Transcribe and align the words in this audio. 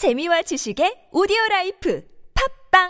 재미와 0.00 0.40
지식의 0.40 1.12
오디오 1.12 1.36
라이프 1.50 2.02
팟빵 2.70 2.88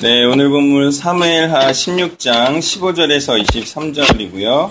네, 0.00 0.24
오늘 0.24 0.48
본문 0.48 0.90
사무엘하 0.90 1.72
16장 1.72 2.56
15절에서 2.56 3.38
23절이고요. 3.44 4.70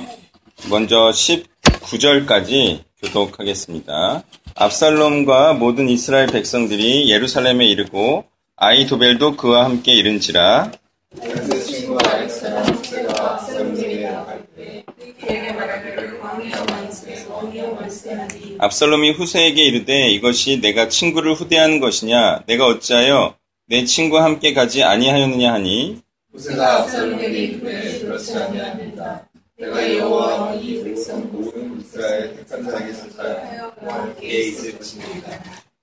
먼저 0.71 1.11
19절까지 1.13 2.79
교독하겠습니다. 2.99 4.23
압살롬과 4.55 5.53
모든 5.53 5.87
이스라엘 5.87 6.25
백성들이 6.25 7.11
예루살렘에 7.11 7.67
이르고 7.67 8.25
아이도벨도 8.55 9.37
그와 9.37 9.65
함께 9.65 9.93
이른지라 9.93 10.71
압살롬이 18.59 19.11
후세에게 19.11 19.63
이르되 19.63 20.09
이것이 20.09 20.61
내가 20.61 20.87
친구를 20.87 21.33
후대하는 21.33 21.79
것이냐? 21.79 22.43
내가 22.47 22.65
어찌하여 22.67 23.35
내 23.67 23.85
친구와 23.85 24.23
함께 24.23 24.53
가지 24.53 24.83
아니하였느냐 24.83 25.53
하니? 25.53 26.01
후세가 26.33 26.81
압살롬에게 26.81 27.37
이르되 27.37 27.99
그렇지 27.99 28.35
아니하니이다 28.37 29.27
내가 29.59 29.97
여호와와 29.97 30.55
이 30.55 30.83
백성 30.83 31.29
모든 31.31 31.79
이스라엘 31.79 32.35
택한 32.35 32.63
자에게 32.63 32.93
쓸까 32.93 33.61
함께 33.81 34.27
있을 34.47 34.77
것입니다. 34.77 35.29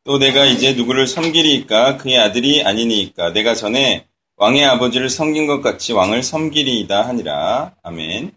또 0.04 0.18
내가 0.18 0.46
이제 0.46 0.72
누구를 0.72 1.06
섬기리이까? 1.06 1.98
그의 1.98 2.18
아들이 2.18 2.62
아니니이까? 2.64 3.32
내가 3.32 3.54
전에 3.54 4.06
왕의 4.36 4.64
아버지를 4.64 5.10
섬긴 5.10 5.46
것 5.46 5.60
같이 5.60 5.92
왕을 5.92 6.22
섬기리이다 6.22 7.06
하니라. 7.06 7.74
아멘. 7.82 8.32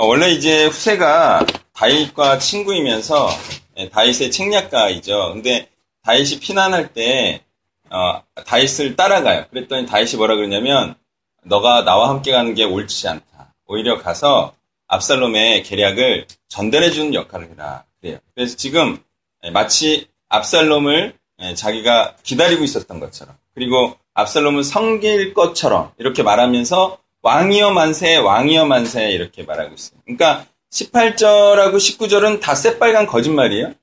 어, 0.00 0.06
원래 0.06 0.30
이제 0.30 0.66
후세가 0.66 1.44
다윗과 1.72 2.38
친구이면서 2.38 3.30
예, 3.78 3.88
다윗의 3.88 4.30
책략가이죠. 4.30 5.32
근데 5.32 5.68
다윗이 6.04 6.38
피난할 6.38 6.92
때 6.92 7.42
어, 7.90 8.22
다윗을 8.46 8.94
따라가요. 8.94 9.46
그랬더니 9.50 9.86
다윗이 9.86 10.14
뭐라 10.14 10.36
그러냐면 10.36 10.94
너가 11.42 11.82
나와 11.82 12.10
함께 12.10 12.30
가는 12.30 12.54
게 12.54 12.62
옳지 12.62 13.08
않다. 13.08 13.56
오히려 13.66 13.98
가서 13.98 14.54
압살롬의 14.86 15.64
계략을 15.64 16.28
전달해 16.46 16.92
주는 16.92 17.12
역할을 17.12 17.50
해라. 17.50 17.84
그래요. 18.00 18.18
그래서 18.36 18.56
지금 18.56 19.02
예, 19.42 19.50
마치 19.50 20.06
압살롬을 20.28 21.18
예, 21.40 21.54
자기가 21.54 22.14
기다리고 22.22 22.62
있었던 22.62 23.00
것처럼 23.00 23.36
그리고 23.52 23.96
압살롬을 24.14 24.62
섬길 24.62 25.34
것처럼 25.34 25.90
이렇게 25.98 26.22
말하면서 26.22 26.98
왕이여 27.22 27.72
만세, 27.72 28.16
왕이여 28.16 28.66
만세 28.66 29.10
이렇게 29.10 29.42
말하고 29.42 29.74
있어요. 29.74 30.00
그러니까 30.04 30.46
18절하고 30.70 31.76
19절은 31.76 32.40
다 32.40 32.54
새빨간 32.54 33.06
거짓말이에요. 33.06 33.74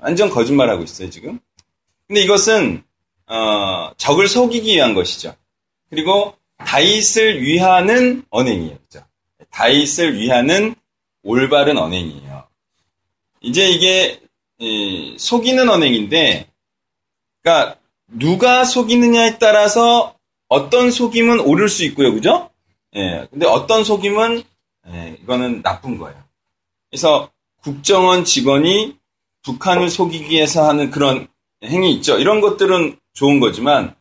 완전 0.00 0.30
거짓말하고 0.30 0.82
있어요, 0.82 1.10
지금. 1.10 1.38
근데 2.06 2.22
이것은 2.22 2.82
어, 3.26 3.92
적을 3.96 4.26
속이기 4.26 4.74
위한 4.74 4.94
것이죠. 4.94 5.34
그리고 5.88 6.34
다윗을 6.58 7.42
위하는 7.42 8.24
언행이에요. 8.30 8.78
그죠? 8.78 9.04
다윗을 9.50 10.18
위하는 10.18 10.74
올바른 11.22 11.78
언행이에요. 11.78 12.48
이제 13.40 13.68
이게 13.68 14.20
이, 14.58 15.16
속이는 15.18 15.68
언행인데 15.68 16.46
그러니까 17.42 17.78
누가 18.08 18.64
속이느냐에 18.64 19.38
따라서 19.38 20.14
어떤 20.48 20.90
속임은 20.90 21.40
옳을 21.40 21.68
수 21.68 21.84
있고요. 21.84 22.12
그죠? 22.12 22.49
예. 22.96 23.26
근데 23.30 23.46
어떤 23.46 23.84
속임은 23.84 24.42
예, 24.88 25.18
이거는 25.22 25.62
나쁜 25.62 25.98
거예요. 25.98 26.16
그래서 26.90 27.30
국정원 27.62 28.24
직원이 28.24 28.96
북한을 29.42 29.90
속이기 29.90 30.30
위해서 30.30 30.68
하는 30.68 30.90
그런 30.90 31.28
행위 31.62 31.92
있죠. 31.94 32.18
이런 32.18 32.40
것들은 32.40 32.98
좋은 33.12 33.40
거지만 33.40 33.94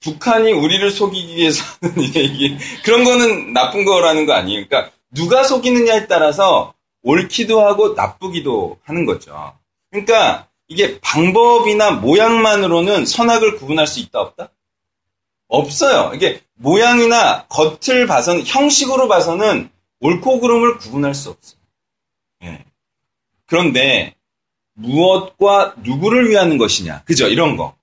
북한이 0.00 0.52
우리를 0.52 0.90
속이기 0.90 1.36
위해서 1.36 1.62
하는 1.80 2.02
이게, 2.02 2.58
그런 2.84 3.04
거는 3.04 3.52
나쁜 3.52 3.84
거라는 3.84 4.26
거 4.26 4.32
아니에요. 4.32 4.66
그러니까 4.66 4.92
누가 5.14 5.44
속이느냐에 5.44 6.06
따라서 6.08 6.74
옳기도 7.02 7.60
하고 7.64 7.90
나쁘기도 7.94 8.78
하는 8.84 9.04
거죠. 9.06 9.52
그러니까 9.90 10.48
이게 10.68 10.98
방법이나 11.00 11.92
모양만으로는 11.92 13.04
선악을 13.04 13.56
구분할 13.56 13.86
수 13.86 14.00
있다 14.00 14.20
없다? 14.20 14.50
없어요. 15.52 16.12
이게 16.14 16.40
모양이나 16.54 17.46
겉을 17.48 18.06
봐서는 18.06 18.44
형식으로 18.46 19.06
봐서는 19.06 19.68
옳고 20.00 20.40
그름을 20.40 20.78
구분할 20.78 21.14
수 21.14 21.30
없어요. 21.30 21.60
예. 22.44 22.64
그런데 23.46 24.14
무엇과 24.74 25.74
누구를 25.82 26.30
위하는 26.30 26.56
것이냐, 26.56 27.02
그죠? 27.04 27.28
이런 27.28 27.56
거. 27.56 27.76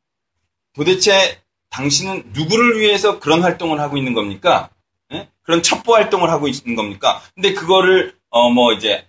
도대체 0.73 1.39
당신은 1.69 2.31
누구를 2.33 2.79
위해서 2.79 3.19
그런 3.19 3.43
활동을 3.43 3.79
하고 3.79 3.97
있는 3.97 4.13
겁니까? 4.13 4.69
예? 5.13 5.29
그런 5.43 5.61
첩보 5.61 5.93
활동을 5.93 6.29
하고 6.31 6.47
있는 6.47 6.75
겁니까? 6.75 7.21
근데 7.35 7.53
그거를 7.53 8.15
어 8.31 8.49
뭐 8.49 8.73
이제 8.73 9.05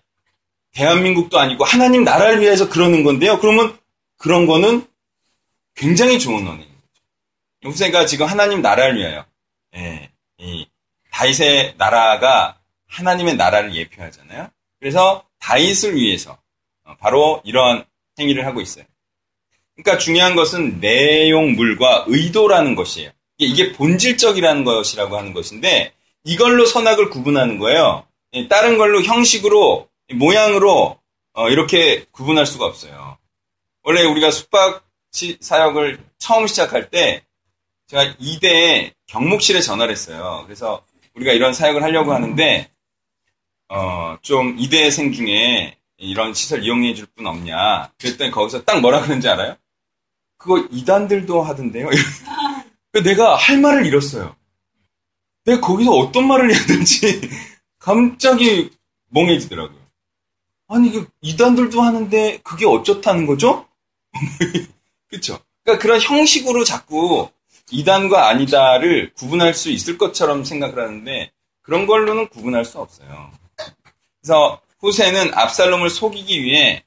대한민국도 0.72 1.38
아니고 1.38 1.64
하나님 1.64 2.04
나라를 2.04 2.40
위해서 2.40 2.68
그러는 2.68 3.02
건데요. 3.04 3.38
그러면 3.38 3.76
그런 4.18 4.46
거는 4.46 4.86
굉장히 5.74 6.18
좋은 6.18 6.46
언행 6.46 6.69
요새가 7.64 8.06
지금 8.06 8.26
하나님 8.26 8.62
나라를 8.62 8.98
위하여 8.98 9.24
예, 9.76 10.10
이 10.38 10.66
다윗의 11.12 11.74
나라가 11.76 12.58
하나님의 12.88 13.36
나라를 13.36 13.74
예표하잖아요. 13.74 14.48
그래서 14.78 15.24
다윗을 15.38 15.94
위해서 15.96 16.38
어, 16.84 16.96
바로 16.98 17.42
이러한 17.44 17.84
행위를 18.18 18.46
하고 18.46 18.60
있어요. 18.60 18.84
그러니까 19.74 19.98
중요한 19.98 20.34
것은 20.34 20.80
내용물과 20.80 22.04
의도라는 22.08 22.74
것이에요. 22.74 23.10
이게 23.38 23.72
본질적이라는 23.72 24.64
것이라고 24.64 25.16
하는 25.16 25.32
것인데 25.32 25.92
이걸로 26.24 26.66
선악을 26.66 27.10
구분하는 27.10 27.58
거예요. 27.58 28.06
예, 28.34 28.48
다른 28.48 28.78
걸로 28.78 29.02
형식으로 29.02 29.88
모양으로 30.14 30.98
어, 31.32 31.48
이렇게 31.48 32.04
구분할 32.10 32.46
수가 32.46 32.66
없어요. 32.66 33.18
원래 33.82 34.02
우리가 34.04 34.30
숙박 34.30 34.84
사역을 35.40 35.98
처음 36.18 36.46
시작할 36.46 36.90
때 36.90 37.24
제가 37.90 38.14
2대 38.20 38.92
경목실에 39.08 39.60
전화를 39.60 39.92
했어요. 39.92 40.42
그래서 40.46 40.84
우리가 41.16 41.32
이런 41.32 41.52
사역을 41.52 41.82
하려고 41.82 42.12
하는데 42.14 42.70
어, 43.68 44.16
좀 44.22 44.56
2대생 44.56 45.12
중에 45.12 45.76
이런 45.96 46.32
시설 46.32 46.62
이용해 46.62 46.94
줄 46.94 47.06
분 47.16 47.26
없냐. 47.26 47.90
그랬더니 47.98 48.30
거기서 48.30 48.62
딱 48.62 48.80
뭐라 48.80 49.02
그런지 49.02 49.28
알아요? 49.28 49.56
그거 50.38 50.60
이단들도 50.70 51.42
하던데요. 51.42 51.90
내가 53.04 53.34
할 53.34 53.58
말을 53.58 53.84
잃었어요. 53.86 54.36
내가 55.44 55.60
거기서 55.60 55.90
어떤 55.90 56.28
말을 56.28 56.54
해야 56.54 56.66
될지 56.66 57.28
갑자기 57.80 58.70
멍해지더라고요. 59.08 59.80
아니, 60.68 60.92
그 60.92 61.08
이단들도 61.22 61.82
하는데 61.82 62.38
그게 62.44 62.66
어쩌다는 62.66 63.26
거죠? 63.26 63.66
그쵸? 65.10 65.40
그러니까 65.64 65.82
그런 65.82 66.00
형식으로 66.00 66.62
자꾸 66.62 67.28
이단과 67.70 68.28
아니다를 68.28 69.12
구분할 69.14 69.54
수 69.54 69.70
있을 69.70 69.98
것처럼 69.98 70.44
생각을 70.44 70.78
하는데 70.78 71.30
그런 71.62 71.86
걸로는 71.86 72.28
구분할 72.28 72.64
수 72.64 72.78
없어요. 72.78 73.30
그래서 74.20 74.60
후세는 74.80 75.34
압살롬을 75.34 75.90
속이기 75.90 76.42
위해 76.42 76.84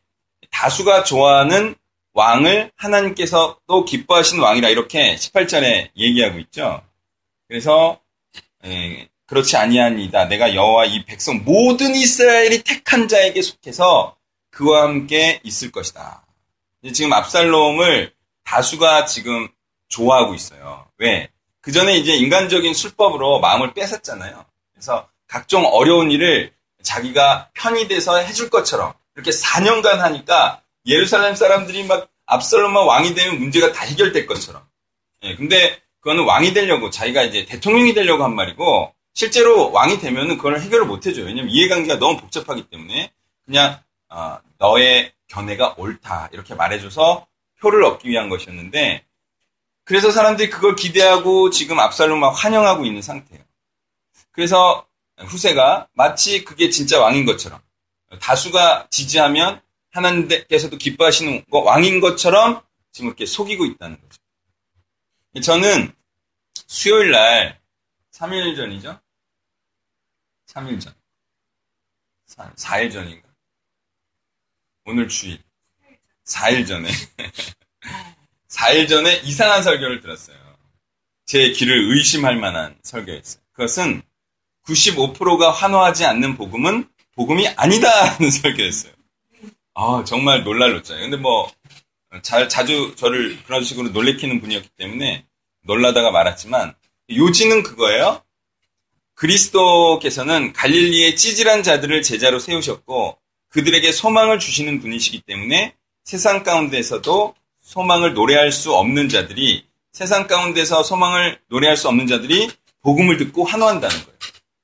다수가 0.51 1.03
좋아하는 1.03 1.75
왕을 2.13 2.71
하나님께서 2.75 3.57
또 3.67 3.85
기뻐하시는 3.85 4.41
왕이라 4.41 4.69
이렇게 4.69 5.15
18절에 5.15 5.89
얘기하고 5.97 6.39
있죠. 6.39 6.81
그래서 7.47 7.99
에, 8.63 9.09
그렇지 9.25 9.57
아니하니다. 9.57 10.25
내가 10.25 10.53
여호와 10.53 10.85
이 10.85 11.05
백성 11.05 11.43
모든 11.43 11.95
이스라엘이 11.95 12.63
택한 12.63 13.07
자에게 13.07 13.41
속해서 13.41 14.15
그와 14.51 14.83
함께 14.83 15.39
있을 15.43 15.71
것이다. 15.71 16.23
지금 16.93 17.13
압살롬을 17.13 18.13
다수가 18.43 19.05
지금 19.05 19.47
좋아하고 19.93 20.33
있어요. 20.33 20.87
왜? 20.97 21.29
그 21.61 21.71
전에 21.71 21.95
이제 21.95 22.15
인간적인 22.15 22.73
술법으로 22.73 23.39
마음을 23.39 23.73
뺏었잖아요. 23.73 24.45
그래서 24.73 25.07
각종 25.27 25.65
어려운 25.65 26.11
일을 26.11 26.51
자기가 26.81 27.49
편이 27.53 27.87
돼서 27.87 28.17
해줄 28.17 28.49
것처럼 28.49 28.93
이렇게 29.15 29.31
4년간 29.31 29.97
하니까 29.97 30.61
예루살렘 30.85 31.35
사람들이 31.35 31.85
막 31.85 32.09
압살롬만 32.25 32.85
왕이 32.85 33.13
되면 33.13 33.39
문제가 33.39 33.71
다 33.71 33.85
해결될 33.85 34.25
것처럼. 34.25 34.63
예, 35.23 35.35
근데 35.35 35.79
그거는 36.01 36.25
왕이 36.25 36.53
되려고 36.53 36.89
자기가 36.89 37.23
이제 37.23 37.45
대통령이 37.45 37.93
되려고 37.93 38.23
한 38.23 38.35
말이고 38.35 38.93
실제로 39.13 39.71
왕이 39.71 39.99
되면은 39.99 40.37
그걸 40.37 40.59
해결을 40.59 40.85
못 40.85 41.05
해줘요. 41.05 41.25
왜냐면 41.25 41.49
이해관계가 41.51 41.99
너무 41.99 42.17
복잡하기 42.17 42.69
때문에 42.69 43.11
그냥 43.45 43.79
어, 44.09 44.39
너의 44.57 45.13
견해가 45.27 45.75
옳다 45.77 46.29
이렇게 46.33 46.55
말해줘서 46.55 47.25
표를 47.61 47.85
얻기 47.85 48.09
위한 48.09 48.27
것이었는데 48.29 49.05
그래서 49.83 50.11
사람들이 50.11 50.49
그걸 50.49 50.75
기대하고 50.75 51.49
지금 51.49 51.79
압살롬 51.79 52.19
막 52.19 52.29
환영하고 52.31 52.85
있는 52.85 53.01
상태예요. 53.01 53.43
그래서 54.31 54.87
후세가 55.17 55.89
마치 55.93 56.43
그게 56.43 56.69
진짜 56.69 56.99
왕인 56.99 57.25
것처럼 57.25 57.61
다수가 58.19 58.87
지지하면 58.89 59.61
하나님께서도 59.91 60.77
기뻐하시는 60.77 61.45
거 61.45 61.59
왕인 61.59 61.99
것처럼 61.99 62.61
지금 62.91 63.09
이렇게 63.09 63.25
속이고 63.25 63.65
있다는 63.65 63.99
거죠. 63.99 64.21
저는 65.41 65.93
수요일 66.67 67.11
날 67.11 67.59
3일 68.11 68.55
전이죠? 68.55 68.99
3일 70.47 70.79
전. 70.79 70.93
4, 72.55 72.79
일 72.79 72.89
전인가? 72.89 73.27
오늘 74.85 75.07
주일. 75.07 75.41
4일 76.25 76.67
전에. 76.67 76.89
4일 78.53 78.87
전에 78.87 79.21
이상한 79.23 79.63
설교를 79.63 80.01
들었어요. 80.01 80.37
제 81.25 81.51
귀를 81.51 81.91
의심할 81.91 82.37
만한 82.37 82.75
설교였어요. 82.83 83.41
그것은 83.53 84.01
95%가 84.67 85.51
환호하지 85.51 86.05
않는 86.05 86.37
복음은 86.37 86.87
복음이 87.15 87.47
아니다 87.49 87.89
하는 87.89 88.29
설교였어요. 88.31 88.93
아, 89.75 90.03
정말 90.05 90.43
놀랄렀잖아요. 90.43 91.03
근데 91.03 91.17
뭐, 91.17 91.51
잘, 92.21 92.47
자주 92.47 92.93
저를 92.95 93.41
그런 93.43 93.63
식으로 93.63 93.89
놀래키는 93.89 94.39
분이었기 94.39 94.69
때문에 94.77 95.25
놀라다가 95.63 96.11
말았지만, 96.11 96.75
요지는 97.09 97.63
그거예요. 97.63 98.21
그리스도께서는 99.15 100.53
갈릴리의 100.53 101.15
찌질한 101.15 101.63
자들을 101.63 102.03
제자로 102.03 102.39
세우셨고, 102.39 103.17
그들에게 103.49 103.91
소망을 103.91 104.39
주시는 104.39 104.79
분이시기 104.79 105.21
때문에 105.21 105.75
세상 106.03 106.43
가운데서도 106.43 107.35
소망을 107.63 108.13
노래할 108.13 108.51
수 108.51 108.75
없는 108.75 109.09
자들이 109.09 109.65
세상 109.91 110.27
가운데서 110.27 110.83
소망을 110.83 111.39
노래할 111.47 111.77
수 111.77 111.87
없는 111.87 112.07
자들이 112.07 112.51
복음을 112.81 113.17
듣고 113.17 113.45
환호한다는 113.45 113.95
거예요. 113.95 114.17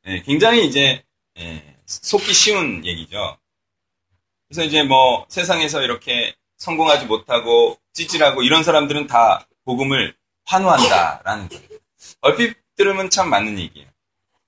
예, 0.07 0.21
굉장히 0.23 0.67
이제 0.67 1.03
예, 1.39 1.75
속기 1.85 2.33
쉬운 2.33 2.85
얘기죠. 2.85 3.37
그래서 4.47 4.63
이제 4.63 4.83
뭐 4.83 5.25
세상에서 5.29 5.81
이렇게 5.81 6.35
성공하지 6.57 7.05
못하고 7.05 7.79
찌질하고 7.93 8.43
이런 8.43 8.63
사람들은 8.63 9.07
다 9.07 9.47
복음을 9.63 10.15
환호한다라는 10.45 11.49
거예요. 11.49 11.63
얼핏 12.21 12.57
들으면 12.75 13.09
참 13.09 13.29
맞는 13.29 13.59
얘기예요. 13.59 13.87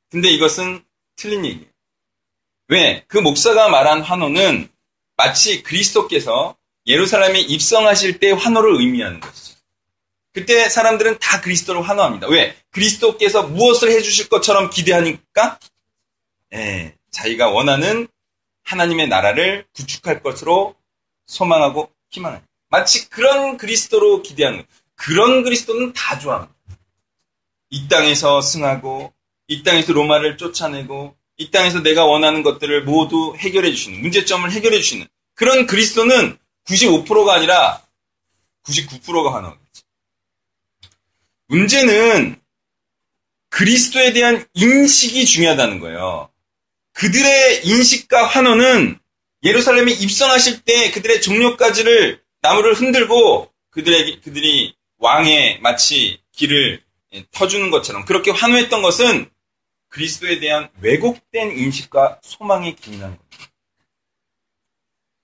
근데 0.09 0.29
이것은 0.29 0.83
틀린 1.15 1.45
얘기예요. 1.45 1.69
왜? 2.67 3.03
그 3.07 3.17
목사가 3.17 3.69
말한 3.69 4.01
환호는 4.01 4.69
마치 5.15 5.61
그리스도께서 5.63 6.55
예루살렘에 6.85 7.39
입성하실 7.39 8.19
때 8.19 8.31
환호를 8.31 8.79
의미하는 8.79 9.19
것이죠. 9.19 9.59
그때 10.33 10.69
사람들은 10.69 11.19
다 11.19 11.41
그리스도를 11.41 11.81
환호합니다. 11.87 12.27
왜? 12.27 12.55
그리스도께서 12.71 13.43
무엇을 13.43 13.91
해주실 13.91 14.29
것처럼 14.29 14.69
기대하니까? 14.69 15.59
예, 16.53 16.95
자기가 17.11 17.49
원하는 17.49 18.07
하나님의 18.63 19.09
나라를 19.09 19.65
구축할 19.73 20.23
것으로 20.23 20.75
소망하고 21.25 21.91
희망합니다. 22.09 22.47
마치 22.69 23.09
그런 23.09 23.57
그리스도로 23.57 24.21
기대하는 24.21 24.63
그런 24.95 25.43
그리스도는 25.43 25.93
다 25.93 26.17
좋아합니다. 26.19 26.53
이 27.69 27.87
땅에서 27.87 28.41
승하고 28.41 29.13
이 29.47 29.63
땅에서 29.63 29.93
로마를 29.93 30.37
쫓아내고 30.37 31.15
이 31.37 31.51
땅에서 31.51 31.81
내가 31.81 32.05
원하는 32.05 32.43
것들을 32.43 32.83
모두 32.83 33.33
해결해 33.37 33.71
주시는 33.71 34.01
문제점을 34.01 34.49
해결해 34.51 34.77
주시는 34.77 35.07
그런 35.33 35.65
그리스도는 35.65 36.37
95%가 36.65 37.33
아니라 37.33 37.81
99%가 38.63 39.33
환호하겠지. 39.33 39.83
문제는 41.47 42.41
그리스도에 43.49 44.13
대한 44.13 44.45
인식이 44.53 45.25
중요하다는 45.25 45.79
거예요. 45.79 46.29
그들의 46.93 47.65
인식과 47.65 48.27
환호는 48.27 48.99
예루살렘에 49.43 49.91
입성하실 49.91 50.61
때 50.61 50.91
그들의 50.91 51.21
종료까지를 51.21 52.21
나무를 52.41 52.73
흔들고 52.73 53.51
그들에게 53.71 54.21
그들이 54.21 54.75
왕의 54.97 55.59
마치 55.61 56.21
길을 56.33 56.83
터주는 57.31 57.69
것처럼 57.71 58.05
그렇게 58.05 58.31
환호했던 58.31 58.81
것은 58.81 59.29
그리스도에 59.89 60.39
대한 60.39 60.69
왜곡된 60.79 61.57
인식과 61.57 62.19
소망에 62.23 62.75
기인한 62.75 63.17
겁니다. 63.17 63.20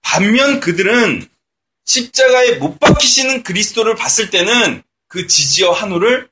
반면 0.10 0.62
그들은 0.62 1.30
십자가에 1.84 2.56
못 2.56 2.80
박히시는 2.80 3.44
그리스도를 3.44 3.96
봤을 3.96 4.30
때는 4.30 4.82
그 5.08 5.28
지지와 5.28 5.74
환호를 5.74 6.30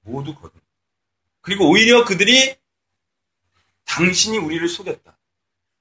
모두 0.00 0.34
거둔. 0.34 0.58
그리고 1.42 1.68
오히려 1.68 2.06
그들이 2.06 2.56
당신이 3.84 4.38
우리를 4.38 4.66
속였다. 4.66 5.18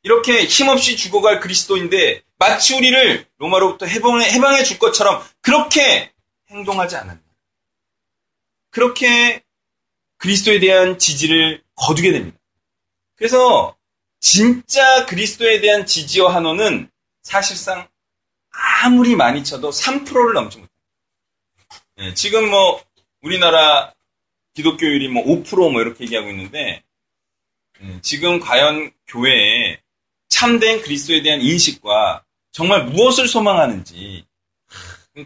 이렇게 0.03 0.44
힘없이 0.44 0.97
죽어갈 0.97 1.39
그리스도인데 1.39 2.24
마치 2.38 2.75
우리를 2.75 3.25
로마로부터 3.38 3.85
해방해, 3.85 4.30
해방해 4.31 4.63
줄 4.65 4.77
것처럼 4.77 5.25
그렇게 5.39 6.12
행동하지 6.50 6.97
않았다. 6.97 7.21
그렇게 8.69 9.44
그리스도에 10.18 10.59
대한 10.59 11.00
지지를 11.00 11.63
거두게 11.75 12.12
됩니다. 12.12 12.38
그래서 13.15 13.77
진짜 14.19 15.06
그리스도에 15.06 15.62
대한 15.62 15.85
지지와 15.85 16.35
환호는 16.35 16.92
사실상 17.30 17.88
아무리 18.81 19.16
많이 19.16 19.44
쳐도 19.44 19.70
3%를 19.70 20.34
넘지 20.34 20.58
못합니다. 20.58 20.74
네, 21.98 22.14
지금 22.16 22.50
뭐 22.50 22.84
우리나라 23.22 23.94
기독교율이 24.56 25.10
뭐 25.10 25.24
5%뭐 25.24 25.80
이렇게 25.80 26.06
얘기하고 26.06 26.28
있는데 26.30 26.81
네, 27.80 28.02
지금 28.02 28.40
과연 28.40 28.92
교회에 29.06 29.80
참된 30.28 30.81
그리스도에 30.81 31.22
대한 31.22 31.40
인식과 31.40 32.24
정말 32.52 32.86
무엇을 32.86 33.28
소망하는지 33.28 34.26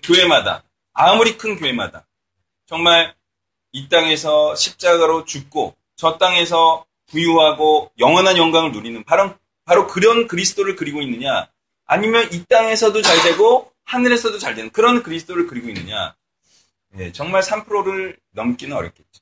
교회마다 0.03 0.63
아무리 0.91 1.37
큰 1.37 1.55
교회마다 1.55 2.05
정말 2.65 3.15
이 3.71 3.87
땅에서 3.87 4.55
십자가로 4.55 5.23
죽고 5.23 5.73
저 5.95 6.17
땅에서 6.17 6.85
부유하고 7.07 7.93
영원한 7.97 8.35
영광을 8.35 8.73
누리는 8.73 9.05
바로 9.05 9.33
바로 9.63 9.87
그런 9.87 10.27
그리스도를 10.27 10.75
그리고 10.75 11.01
있느냐 11.01 11.47
아니면 11.85 12.31
이 12.31 12.45
땅에서도 12.45 13.01
잘 13.01 13.21
되고 13.23 13.71
하늘에서도 13.83 14.37
잘 14.39 14.55
되는 14.55 14.69
그런 14.71 15.03
그리스도를 15.03 15.47
그리고 15.47 15.69
있느냐 15.69 16.15
네, 16.89 17.11
정말 17.11 17.41
3%를 17.41 18.17
넘기는 18.31 18.75
어렵겠죠. 18.75 19.21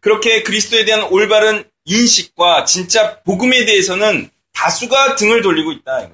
그렇게 0.00 0.42
그리스도에 0.42 0.84
대한 0.84 1.02
올바른 1.04 1.70
인식과 1.84 2.64
진짜 2.64 3.20
복음에 3.22 3.64
대해서는 3.64 4.30
다수가 4.52 5.16
등을 5.16 5.42
돌리고 5.42 5.72
있다. 5.72 6.10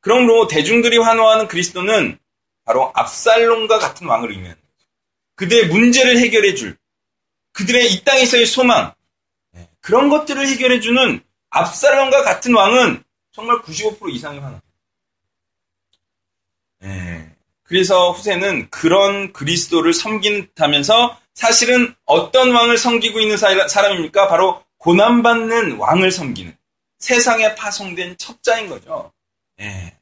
그러므로 0.00 0.48
대중들이 0.48 0.98
환호하는 0.98 1.48
그리스도는 1.48 2.18
바로 2.64 2.92
압살롬과 2.94 3.78
같은 3.78 4.06
왕을 4.06 4.30
의미하는 4.30 4.60
거죠. 4.60 4.88
그들의 5.36 5.68
문제를 5.68 6.18
해결해 6.18 6.54
줄, 6.54 6.76
그들의 7.52 7.92
이 7.92 8.04
땅에서의 8.04 8.46
소망, 8.46 8.92
네, 9.52 9.68
그런 9.80 10.08
것들을 10.08 10.46
해결해 10.46 10.80
주는 10.80 11.22
압살롬과 11.50 12.22
같은 12.22 12.54
왕은 12.54 13.02
정말 13.32 13.60
95% 13.62 14.12
이상이 14.12 14.38
환호합니다. 14.38 14.66
네, 16.80 17.34
그래서 17.62 18.10
후세는 18.12 18.70
그런 18.70 19.32
그리스도를 19.32 19.94
섬긴다면서 19.94 21.18
사실은 21.34 21.94
어떤 22.04 22.52
왕을 22.54 22.76
섬기고 22.76 23.20
있는 23.20 23.36
사람입니까? 23.36 24.28
바로 24.28 24.62
고난받는 24.78 25.78
왕을 25.78 26.10
섬기는 26.10 26.56
세상에 26.98 27.54
파송된 27.54 28.18
첩자인 28.18 28.68
거죠. 28.68 29.12
예. 29.60 29.96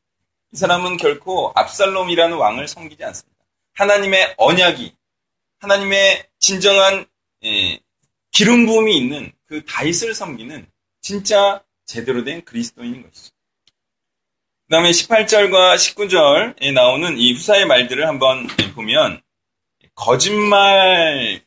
이 0.52 0.56
사람은 0.56 0.96
결코 0.96 1.52
압살롬이라는 1.54 2.36
왕을 2.36 2.66
섬기지 2.66 3.04
않습니다. 3.04 3.44
하나님의 3.74 4.34
언약이 4.36 4.94
하나님의 5.60 6.26
진정한 6.38 7.06
예, 7.44 7.78
기름 8.32 8.66
부음이 8.66 8.96
있는 8.96 9.32
그 9.46 9.64
다윗을 9.64 10.14
섬기는 10.14 10.66
진짜 11.00 11.62
제대로 11.90 12.22
된 12.22 12.44
그리스도인인 12.44 13.02
것이죠. 13.02 13.34
그 14.68 14.70
다음에 14.70 14.90
18절과 14.90 15.74
19절에 15.74 16.72
나오는 16.72 17.18
이 17.18 17.32
후사의 17.32 17.66
말들을 17.66 18.06
한번 18.06 18.46
보면 18.76 19.20
거짓말입니다. 19.96 21.42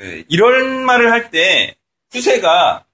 예, 0.00 0.24
이런 0.28 0.84
말을 0.84 1.10
할 1.10 1.30
때 1.30 1.74
후세가 2.10 2.84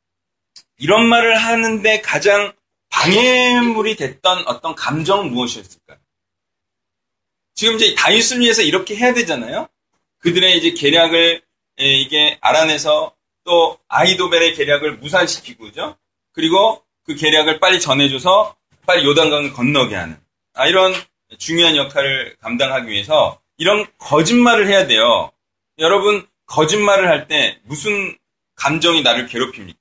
이런 0.79 1.07
말을 1.07 1.37
하는데 1.37 2.01
가장 2.03 2.53
방해물이 2.91 3.97
됐던 3.97 4.47
어떤 4.47 4.77
감정은 4.77 5.33
무엇이었을까요? 5.33 5.99
지금 7.55 7.75
이제 7.75 7.97
다윗을 7.97 8.39
위해서 8.39 8.63
이렇게 8.63 8.95
해야 8.95 9.13
되잖아요. 9.13 9.69
그들의 10.19 10.59
이제 10.59 10.71
계략을 10.75 11.43
예, 11.81 11.85
이게 11.85 12.39
알아내서 12.41 13.18
또 13.49 13.79
아이도벨의 13.89 14.55
계략을 14.57 14.99
무산시키고죠. 14.99 15.97
그리고 16.33 16.85
그 17.05 17.15
계략을 17.15 17.61
빨리 17.61 17.81
전해줘서 17.81 18.55
빨리 18.87 19.07
요단강을 19.07 19.55
건너게 19.55 19.97
하는 19.97 20.21
아, 20.53 20.67
이런 20.67 20.93
중요한 21.39 21.75
역할을 21.75 22.37
감당하기 22.41 22.91
위해서 22.91 23.41
이런 23.57 23.87
거짓말을 23.97 24.67
해야 24.69 24.87
돼요. 24.87 25.33
여러분 25.79 26.29
거짓말을 26.45 27.09
할 27.09 27.27
때 27.27 27.59
무슨 27.65 28.19
감정이 28.55 29.01
나를 29.01 29.27
괴롭힙니까? 29.29 29.79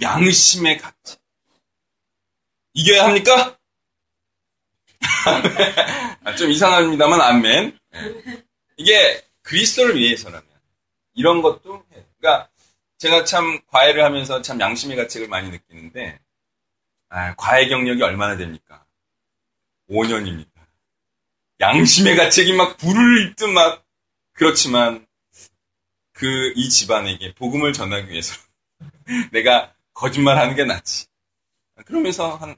양심의 0.00 0.78
가치. 0.78 1.16
이겨야 2.72 3.04
합니까? 3.04 3.58
아, 6.24 6.34
좀 6.36 6.50
이상합니다만 6.50 7.20
아멘. 7.20 7.78
예. 7.96 8.44
이게 8.78 9.22
그리스도를 9.42 9.98
위해서라면 9.98 10.49
이런 11.20 11.42
것도 11.42 11.84
해. 11.92 12.04
그러니까 12.18 12.48
제가 12.98 13.24
참 13.24 13.60
과외를 13.66 14.02
하면서 14.02 14.42
참 14.42 14.58
양심의 14.58 14.96
가책을 14.96 15.28
많이 15.28 15.50
느끼는데 15.50 16.18
아, 17.10 17.34
과외 17.36 17.68
경력이 17.68 18.02
얼마나 18.02 18.36
됩니까? 18.36 18.84
5년입니다. 19.90 20.48
양심의 21.60 22.16
가책이 22.16 22.54
막 22.54 22.76
불을 22.78 23.30
잇듯 23.30 23.48
막 23.50 23.84
그렇지만 24.32 25.06
그 26.12 26.52
이 26.54 26.68
집안에게 26.68 27.34
복음을 27.34 27.72
전하기 27.72 28.10
위해서 28.10 28.34
내가 29.32 29.74
거짓말하는 29.94 30.54
게 30.54 30.64
낫지. 30.64 31.06
그러면서 31.86 32.36
한 32.36 32.56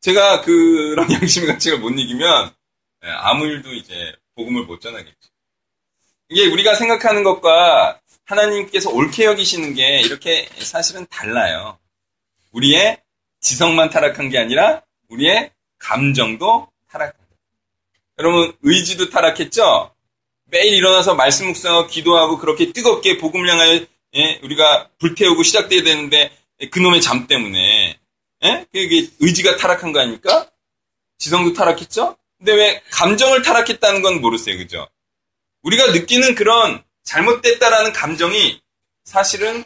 제가 0.00 0.42
그런 0.42 1.08
양심의 1.12 1.48
가책을 1.48 1.78
못 1.80 1.90
이기면 1.90 2.54
예, 3.04 3.08
아무 3.08 3.46
일도 3.46 3.72
이제 3.74 4.14
복음을 4.34 4.64
못 4.64 4.80
전하겠죠. 4.80 5.30
이게 6.30 6.46
우리가 6.46 6.74
생각하는 6.74 7.24
것과 7.24 8.00
하나님께서 8.24 8.90
옳게 8.90 9.24
여기시는 9.24 9.74
게 9.74 10.00
이렇게 10.00 10.48
사실은 10.58 11.06
달라요. 11.08 11.78
우리의 12.52 12.98
지성만 13.40 13.90
타락한 13.90 14.28
게 14.28 14.38
아니라 14.38 14.82
우리의 15.08 15.50
감정도 15.78 16.68
타락한 16.90 17.14
거예요. 17.14 17.38
여러분 18.18 18.52
의지도 18.62 19.08
타락했죠? 19.08 19.94
매일 20.50 20.74
일어나서 20.74 21.14
말씀 21.14 21.46
묵상하고 21.46 21.88
기도하고 21.88 22.38
그렇게 22.38 22.72
뜨겁게 22.72 23.18
복음을 23.18 23.48
향하여 23.48 23.80
예? 24.14 24.40
우리가 24.42 24.90
불태우고 24.98 25.42
시작돼야 25.42 25.82
되는데 25.82 26.30
그놈의 26.70 27.00
잠 27.00 27.26
때문에 27.26 27.98
예? 28.44 28.66
그게 28.72 29.08
의지가 29.20 29.56
타락한 29.56 29.92
거 29.92 30.00
아닙니까? 30.00 30.50
지성도 31.18 31.52
타락했죠? 31.54 32.16
근데 32.38 32.54
왜 32.54 32.82
감정을 32.90 33.42
타락했다는 33.42 34.02
건 34.02 34.20
모르세요. 34.20 34.56
그죠? 34.58 34.88
우리가 35.62 35.92
느끼는 35.92 36.34
그런 36.34 36.82
잘못됐다라는 37.04 37.92
감정이 37.92 38.60
사실은 39.04 39.64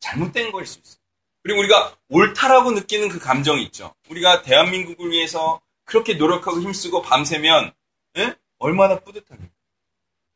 잘못된 0.00 0.52
거일 0.52 0.66
수 0.66 0.78
있어요. 0.78 0.98
그리고 1.42 1.60
우리가 1.60 1.96
옳다라고 2.08 2.72
느끼는 2.72 3.08
그 3.08 3.18
감정이 3.18 3.62
있죠. 3.64 3.94
우리가 4.08 4.42
대한민국을 4.42 5.10
위해서 5.10 5.60
그렇게 5.84 6.14
노력하고 6.14 6.60
힘쓰고 6.60 7.02
밤새면 7.02 7.72
예? 8.18 8.34
얼마나 8.58 8.98
뿌듯합니까? 9.00 9.52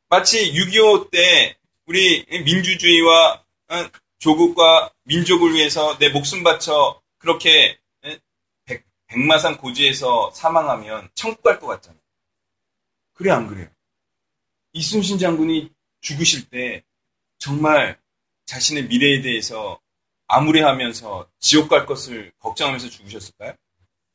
마치 0.08 0.52
6.25 0.52 1.10
때 1.10 1.56
우리 1.86 2.24
민주주의와 2.28 3.44
어, 3.68 3.90
조국과 4.18 4.90
민족을 5.04 5.52
위해서 5.54 5.98
내 5.98 6.08
목숨 6.08 6.42
바쳐 6.42 7.00
그렇게 7.18 7.78
예? 8.04 8.20
백, 8.64 8.84
백마산 9.06 9.58
고지에서 9.58 10.30
사망하면 10.32 11.10
천국 11.14 11.42
갈 11.42 11.58
것 11.60 11.66
같잖아요. 11.66 12.00
그래 13.14 13.30
안 13.30 13.46
그래요? 13.46 13.68
이순신 14.82 15.16
장군이 15.16 15.70
죽으실 16.00 16.48
때 16.48 16.82
정말 17.38 18.00
자신의 18.46 18.88
미래에 18.88 19.22
대해서 19.22 19.80
암울해하면서 20.26 21.30
지옥 21.38 21.68
갈 21.68 21.86
것을 21.86 22.32
걱정하면서 22.40 22.88
죽으셨을까요? 22.88 23.54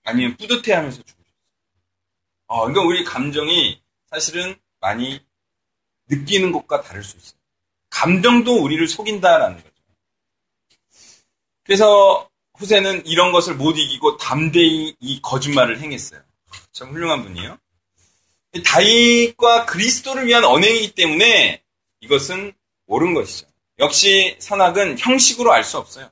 아니면 0.04 0.36
뿌듯해하면서 0.36 1.04
죽으셨어요? 1.04 1.34
어, 2.48 2.66
그러니까 2.66 2.82
우리 2.82 3.06
감정이 3.06 3.82
사실은 4.08 4.60
많이 4.82 5.22
느끼는 6.10 6.52
것과 6.52 6.82
다를 6.82 7.02
수 7.02 7.16
있어요. 7.16 7.40
감정도 7.90 8.62
우리를 8.62 8.86
속인다라는 8.90 9.64
거죠. 9.64 9.76
그래서 11.64 12.30
후세는 12.56 13.06
이런 13.06 13.32
것을 13.32 13.56
못 13.56 13.78
이기고 13.78 14.18
담대히 14.18 14.98
이 15.00 15.22
거짓말을 15.22 15.80
행했어요. 15.80 16.22
참 16.74 16.90
훌륭한 16.92 17.24
분이에요. 17.24 17.58
다윗과 18.64 19.66
그리스도를 19.66 20.28
위한 20.28 20.44
언행이기 20.44 20.96
때문에 20.96 21.62
이것은 22.02 22.54
옳은 22.88 23.14
것이죠. 23.14 23.48
역시 23.80 24.36
선악은 24.40 24.98
형식으로 25.00 25.52
알 25.52 25.64
수 25.64 25.78
없어요. 25.78 26.10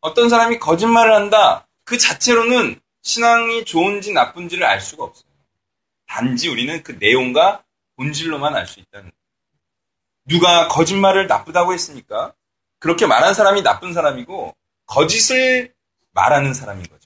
어떤 0.00 0.28
사람이 0.28 0.58
거짓말을 0.58 1.14
한다. 1.14 1.66
그 1.84 1.98
자체로는 1.98 2.80
신앙이 3.02 3.64
좋은지 3.64 4.12
나쁜지를 4.12 4.64
알 4.64 4.80
수가 4.80 5.04
없어요. 5.04 5.30
단지 6.06 6.48
우리는 6.48 6.82
그 6.82 6.92
내용과 6.92 7.64
본질로만 7.96 8.54
알 8.54 8.66
수 8.66 8.80
있다는 8.80 9.10
거예요. 9.10 9.14
누가 10.26 10.68
거짓말을 10.68 11.26
나쁘다고 11.26 11.72
했습니까? 11.72 12.32
그렇게 12.78 13.06
말한 13.06 13.34
사람이 13.34 13.62
나쁜 13.62 13.92
사람이고 13.92 14.54
거짓을 14.86 15.72
말하는 16.12 16.54
사람인 16.54 16.82
거죠. 16.84 16.99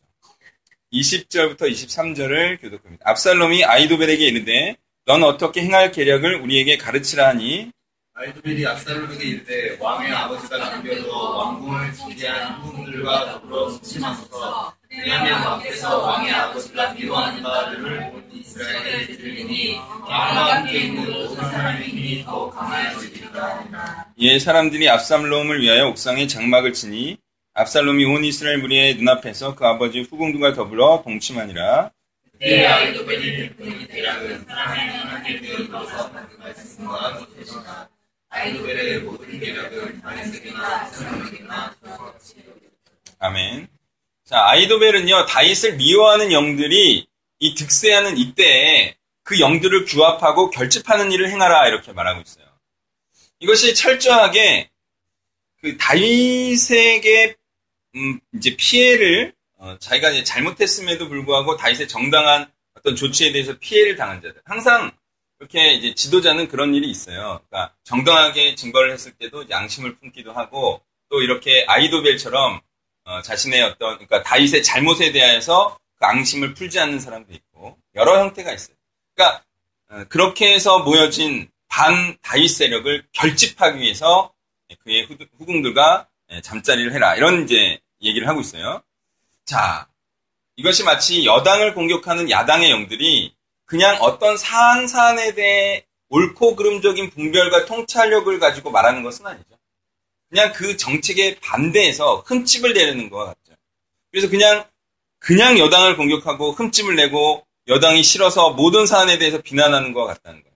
20절부터 0.94 1.62
23절을 1.62 2.60
교독합니다. 2.60 3.02
압살롬이 3.04 3.64
아이도벨에게 3.64 4.26
이르되 4.26 4.76
넌 5.06 5.22
어떻게 5.22 5.62
행할 5.62 5.90
계략을 5.90 6.36
우리에게 6.36 6.78
가르치라 6.78 7.28
하니? 7.28 7.70
아이도벨이 8.14 8.64
압살롬에게 8.64 9.24
이르되 9.24 9.76
왕의 9.80 10.12
아버지가 10.12 10.56
남겨도 10.56 11.36
왕궁을 11.36 11.92
지지한 11.92 12.62
후궁들과 12.62 13.32
더불어 13.32 13.70
수침하소서. 13.70 14.72
왜냐하면 14.88 15.42
왕께서 15.42 15.98
왕의 15.98 16.32
아버지가 16.32 16.92
미워하는 16.92 17.44
온 17.44 18.30
이스라엘에 18.32 19.06
들리니 19.08 19.76
왕과 19.76 20.56
함께 20.56 20.78
있는 20.78 21.12
모든 21.12 21.34
사람의 21.50 21.88
힘이 21.88 22.24
더욱 22.24 22.54
강하여지리라. 22.54 24.06
예 24.20 24.38
사람들이 24.38 24.88
압살롬을 24.88 25.60
위하여 25.60 25.88
옥상에 25.88 26.28
장막을 26.28 26.72
치니 26.72 27.18
압살롬이 27.54 28.04
온 28.04 28.24
이스라엘 28.24 28.58
무리의 28.58 28.96
눈앞에서 28.96 29.54
그 29.54 29.64
아버지 29.64 30.00
후궁들과 30.00 30.54
더불어 30.54 31.02
동침하니라 31.04 31.90
아멘. 43.20 43.68
자, 44.24 44.44
아이도벨은요, 44.48 45.26
다윗을 45.26 45.76
미워하는 45.76 46.32
영들이 46.32 47.06
이 47.38 47.54
득세하는 47.54 48.18
이때에 48.18 48.96
그 49.22 49.38
영들을 49.38 49.84
규합하고 49.84 50.50
결집하는 50.50 51.12
일을 51.12 51.30
행하라, 51.30 51.68
이렇게 51.68 51.92
말하고 51.92 52.20
있어요. 52.22 52.44
이것이 53.38 53.74
철저하게 53.74 54.70
그 55.62 55.76
다윗에게, 55.78 57.36
음, 57.96 58.20
이제 58.34 58.56
피해를, 58.56 59.34
어, 59.58 59.76
자기가 59.78 60.10
이제 60.10 60.24
잘못했음에도 60.24 61.08
불구하고 61.08 61.56
다윗의 61.56 61.88
정당한 61.88 62.50
어떤 62.74 62.96
조치에 62.96 63.32
대해서 63.32 63.56
피해를 63.58 63.96
당한 63.96 64.20
자들. 64.20 64.40
항상 64.44 64.90
이렇게 65.38 65.74
이제 65.74 65.94
지도자는 65.94 66.48
그런 66.48 66.74
일이 66.74 66.88
있어요. 66.88 67.40
그러니까 67.48 67.74
정당하게 67.84 68.54
증거를 68.54 68.92
했을 68.92 69.12
때도 69.12 69.48
양심을 69.50 69.96
품기도 69.96 70.32
하고 70.32 70.80
또 71.10 71.22
이렇게 71.22 71.64
아이도벨처럼 71.68 72.60
어, 73.04 73.22
자신의 73.22 73.62
어떤 73.62 73.94
그러니까 73.96 74.22
다윗의 74.22 74.62
잘못에 74.62 75.12
대해서 75.12 75.78
그 75.96 76.06
앙심을 76.06 76.54
풀지 76.54 76.80
않는 76.80 76.98
사람도 76.98 77.32
있고 77.32 77.78
여러 77.94 78.20
형태가 78.20 78.52
있어요. 78.52 78.76
그러니까 79.14 79.44
어, 79.90 80.04
그렇게 80.08 80.52
해서 80.52 80.80
모여진 80.80 81.50
반 81.68 82.16
다윗 82.22 82.48
세력을 82.48 83.06
결집하기 83.12 83.80
위해서 83.80 84.32
그의 84.84 85.04
후, 85.04 85.16
후궁들과 85.38 86.08
예, 86.32 86.40
잠자리를 86.40 86.92
해라 86.92 87.16
이런 87.16 87.44
이제 87.44 87.78
얘기를 88.04 88.28
하고 88.28 88.40
있어요. 88.40 88.82
자 89.44 89.88
이것이 90.56 90.84
마치 90.84 91.24
여당을 91.26 91.74
공격하는 91.74 92.30
야당의 92.30 92.70
영들이 92.70 93.34
그냥 93.64 93.96
어떤 94.00 94.36
사안 94.36 94.86
사안에 94.86 95.34
대해 95.34 95.84
옳고 96.08 96.54
그름적인 96.56 97.10
분별과 97.10 97.64
통찰력을 97.64 98.38
가지고 98.38 98.70
말하는 98.70 99.02
것은 99.02 99.26
아니죠. 99.26 99.56
그냥 100.28 100.52
그 100.52 100.76
정책에 100.76 101.38
반대해서 101.40 102.22
흠집을 102.26 102.72
내려는 102.72 103.10
것 103.10 103.24
같죠. 103.24 103.56
그래서 104.10 104.28
그냥 104.28 104.64
그냥 105.18 105.58
여당을 105.58 105.96
공격하고 105.96 106.52
흠집을 106.52 106.96
내고 106.96 107.46
여당이 107.66 108.02
싫어서 108.02 108.50
모든 108.50 108.86
사안에 108.86 109.18
대해서 109.18 109.40
비난하는 109.40 109.92
것 109.92 110.04
같다는 110.04 110.42
거예요. 110.42 110.54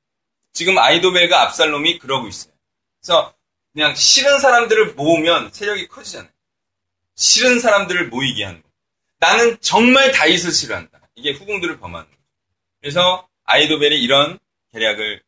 지금 0.52 0.78
아이도벨과 0.78 1.42
압살롬이 1.42 1.98
그러고 1.98 2.28
있어요. 2.28 2.52
그래서 3.00 3.34
그냥 3.72 3.94
싫은 3.94 4.40
사람들을 4.40 4.94
모으면 4.94 5.50
세력이 5.52 5.88
커지잖아요. 5.88 6.30
싫은 7.18 7.58
사람들을 7.58 8.08
모이게 8.08 8.44
하는 8.44 8.62
거. 8.62 8.68
나는 9.18 9.60
정말 9.60 10.12
다윗을 10.12 10.52
싫어한다. 10.52 11.00
이게 11.16 11.32
후궁들을 11.32 11.80
범하는 11.80 12.08
거죠. 12.08 12.22
그래서 12.80 13.28
아이도벨이 13.42 14.00
이런 14.00 14.38
계략을 14.70 15.20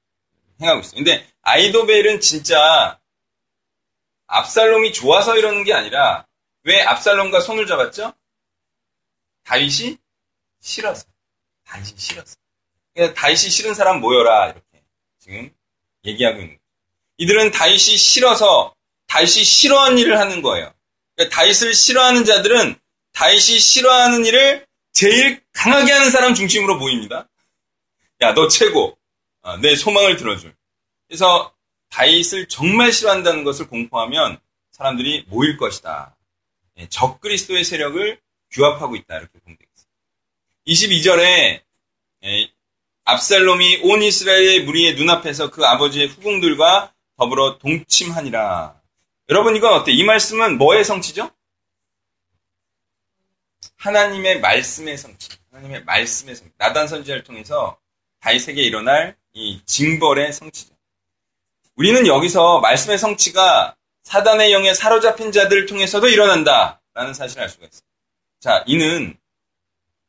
행하고 0.61 0.81
있어요. 0.81 0.95
근데 0.95 1.27
아이도벨은 1.43 2.21
진짜 2.21 3.01
압살롬이 4.29 4.93
좋아서 4.93 5.37
이러는 5.37 5.65
게 5.65 5.75
아니라 5.75 6.27
왜 6.63 6.81
압살롬과 6.81 7.41
손을 7.41 7.67
잡았죠? 7.67 8.13
다윗이 9.43 9.99
싫어서. 10.61 11.05
다윗이 11.65 11.95
싫어서. 11.97 12.37
그러니까 12.95 13.21
다윗이 13.21 13.51
싫은 13.51 13.75
사람 13.75 14.01
모여라 14.01 14.51
이렇게 14.51 14.85
지금 15.19 15.53
얘기하고 16.05 16.37
있는 16.37 16.51
거예요. 16.51 16.61
이들은 17.17 17.51
다윗이 17.51 17.97
싫어서 17.97 18.77
다윗이 19.09 19.43
싫어하는 19.43 19.99
일을 19.99 20.21
하는 20.21 20.41
거예요. 20.41 20.73
다윗을 21.29 21.75
싫어하는 21.75 22.25
자들은 22.25 22.77
다윗이 23.13 23.59
싫어하는 23.59 24.25
일을 24.27 24.67
제일 24.93 25.43
강하게 25.53 25.93
하는 25.93 26.11
사람 26.11 26.35
중심으로 26.35 26.79
모입니다. 26.79 27.29
야, 28.23 28.35
너 28.35 28.49
최고. 28.49 28.99
아, 29.43 29.57
내 29.57 29.75
소망을 29.75 30.17
들어줄. 30.17 30.55
그래서 31.09 31.55
다윗을 31.91 32.49
정말 32.49 32.93
싫어한다는 32.93 33.45
것을 33.45 33.69
공포하면 33.69 34.39
사람들이 34.73 35.25
모일 35.29 35.57
것이다. 35.57 36.17
예, 36.79 36.89
적 36.89 37.21
그리스도의 37.21 37.65
세력을 37.65 38.21
규합하고 38.51 38.97
있다. 38.97 39.19
이렇게 39.19 39.39
공개했습니다. 39.45 39.91
22절에 40.67 41.63
예, 42.25 42.51
압살롬이 43.05 43.81
온 43.83 44.03
이스라엘의 44.03 44.65
무리의 44.65 44.95
눈앞에서 44.95 45.51
그 45.51 45.65
아버지의 45.65 46.09
후궁들과 46.09 46.93
더불어 47.17 47.59
동침하니라. 47.59 48.80
여러분 49.31 49.55
이건 49.55 49.73
어때? 49.75 49.93
이 49.93 50.03
말씀은 50.03 50.59
뭐의 50.59 50.85
성취죠? 50.85 51.31
하나님의 53.77 54.41
말씀의 54.41 54.99
성취. 54.99 55.29
하나님의 55.53 55.85
말씀의 55.85 56.35
성취. 56.35 56.53
나단 56.59 56.89
선지자를 56.89 57.23
통해서 57.23 57.79
다윗에게 58.19 58.61
일어날 58.61 59.17
이 59.33 59.63
징벌의 59.65 60.33
성취죠. 60.33 60.75
우리는 61.77 62.09
여기서 62.09 62.59
말씀의 62.59 62.99
성취가 62.99 63.77
사단의 64.03 64.53
영에 64.53 64.75
사로잡힌 64.75 65.31
자들을 65.31 65.67
통해서도 65.67 66.09
일어난다라는 66.09 67.15
사실을 67.15 67.45
알 67.45 67.49
수가 67.49 67.67
있습니다. 67.67 67.89
자, 68.41 68.65
이는 68.67 69.17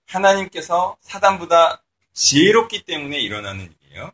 하나님께서 0.07 0.97
사단보다 0.99 1.83
지혜롭기 2.13 2.85
때문에 2.85 3.19
일어나는 3.19 3.71
일이에요. 3.81 4.11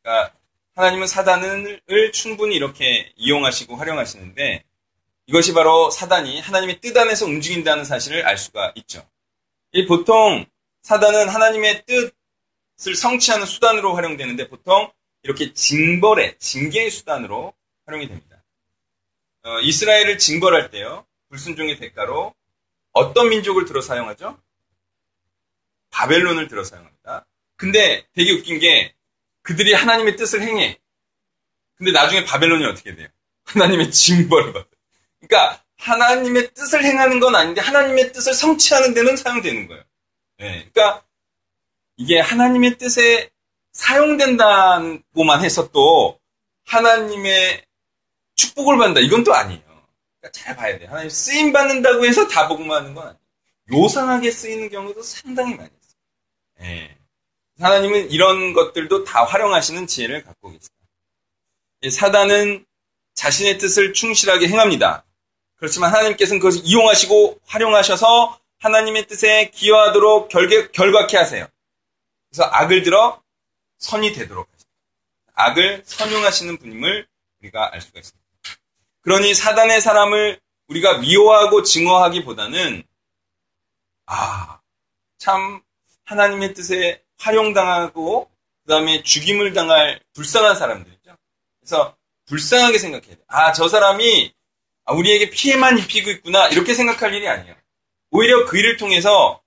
그러니까 0.00 0.34
하나님은 0.76 1.06
사단을 1.06 1.80
충분히 2.12 2.54
이렇게 2.54 3.10
이용하시고 3.16 3.76
활용하시는데 3.76 4.62
이것이 5.26 5.54
바로 5.54 5.90
사단이 5.90 6.40
하나님의 6.40 6.80
뜻 6.80 6.96
안에서 6.96 7.24
움직인다는 7.24 7.84
사실을 7.84 8.26
알 8.26 8.36
수가 8.36 8.72
있죠. 8.76 9.08
보통 9.88 10.44
사단은 10.82 11.30
하나님의 11.30 11.84
뜻을 11.86 12.94
성취하는 12.94 13.46
수단으로 13.46 13.94
활용되는데 13.94 14.48
보통 14.48 14.90
이렇게 15.22 15.52
징벌의 15.54 16.38
징계의 16.38 16.90
수단으로 16.90 17.54
활용이 17.86 18.06
됩니다. 18.06 18.44
어, 19.44 19.60
이스라엘을 19.60 20.18
징벌할 20.18 20.70
때요 20.70 21.06
불순종의 21.30 21.78
대가로 21.78 22.34
어떤 22.92 23.30
민족을 23.30 23.64
들어 23.64 23.80
사용하죠? 23.80 24.38
바벨론을 25.90 26.48
들어 26.48 26.64
사용합니다. 26.64 27.26
근데 27.56 28.06
되게 28.12 28.32
웃긴 28.32 28.58
게 28.58 28.95
그들이 29.46 29.74
하나님의 29.74 30.16
뜻을 30.16 30.42
행해. 30.42 30.76
근데 31.76 31.92
나중에 31.92 32.24
바벨론이 32.24 32.64
어떻게 32.64 32.96
돼요? 32.96 33.06
하나님의 33.44 33.92
징벌을 33.92 34.52
받아요. 34.52 34.70
그러니까 35.20 35.62
하나님의 35.78 36.52
뜻을 36.52 36.82
행하는 36.82 37.20
건 37.20 37.36
아닌데 37.36 37.60
하나님의 37.60 38.12
뜻을 38.12 38.34
성취하는 38.34 38.92
데는 38.92 39.16
사용되는 39.16 39.68
거예요. 39.68 39.84
네, 40.38 40.68
그러니까 40.72 41.04
이게 41.96 42.18
하나님의 42.18 42.76
뜻에 42.76 43.30
사용된다고만 43.72 45.44
해서 45.44 45.70
또 45.70 46.18
하나님의 46.64 47.64
축복을 48.34 48.78
받는다. 48.78 49.00
이건 49.00 49.22
또 49.22 49.32
아니에요. 49.32 49.62
그러니까 49.62 50.30
잘 50.32 50.56
봐야 50.56 50.76
돼요. 50.76 50.88
하나님 50.90 51.08
쓰임 51.08 51.52
받는다고 51.52 52.04
해서 52.04 52.26
다 52.26 52.48
복음하는 52.48 52.94
건 52.94 53.06
아니에요. 53.06 53.20
요상하게 53.72 54.30
쓰이는 54.32 54.70
경우도 54.70 55.02
상당히 55.02 55.54
많이 55.54 55.68
있어요. 55.68 56.00
네. 56.58 56.96
하나님은 57.60 58.10
이런 58.10 58.52
것들도 58.52 59.04
다 59.04 59.24
활용하시는 59.24 59.86
지혜를 59.86 60.24
갖고 60.24 60.50
계십니다. 60.50 60.74
사단은 61.90 62.66
자신의 63.14 63.58
뜻을 63.58 63.92
충실하게 63.92 64.48
행합니다. 64.48 65.04
그렇지만 65.56 65.92
하나님께서는 65.92 66.38
그것을 66.38 66.60
이용하시고 66.64 67.40
활용하셔서 67.46 68.38
하나님의 68.58 69.06
뜻에 69.06 69.50
기여하도록 69.50 70.28
결계, 70.28 70.68
결과케 70.68 71.16
하세요. 71.16 71.46
그래서 72.30 72.44
악을 72.44 72.82
들어 72.82 73.22
선이 73.78 74.12
되도록 74.12 74.48
하십니다. 74.52 74.70
악을 75.34 75.82
선용하시는 75.86 76.58
분임을 76.58 77.06
우리가 77.40 77.72
알 77.72 77.80
수가 77.80 78.00
있습니다. 78.00 78.26
그러니 79.02 79.34
사단의 79.34 79.80
사람을 79.80 80.40
우리가 80.68 80.98
미워하고 80.98 81.62
증오하기보다는 81.62 82.82
아, 84.06 84.60
참 85.18 85.62
하나님의 86.04 86.54
뜻에 86.54 87.02
활용당하고 87.18 88.30
그 88.64 88.68
다음에 88.70 89.02
죽임을 89.02 89.52
당할 89.52 90.00
불쌍한 90.14 90.56
사람들이죠. 90.56 91.16
그래서 91.60 91.96
불쌍하게 92.26 92.78
생각해야 92.78 93.14
돼. 93.16 93.22
아, 93.28 93.52
저 93.52 93.68
사람이 93.68 94.32
우리에게 94.88 95.30
피해만 95.30 95.78
입히고 95.78 96.10
있구나 96.10 96.48
이렇게 96.48 96.74
생각할 96.74 97.14
일이 97.14 97.28
아니에요. 97.28 97.54
오히려 98.10 98.44
그 98.46 98.58
일을 98.58 98.76
통해서 98.76 99.40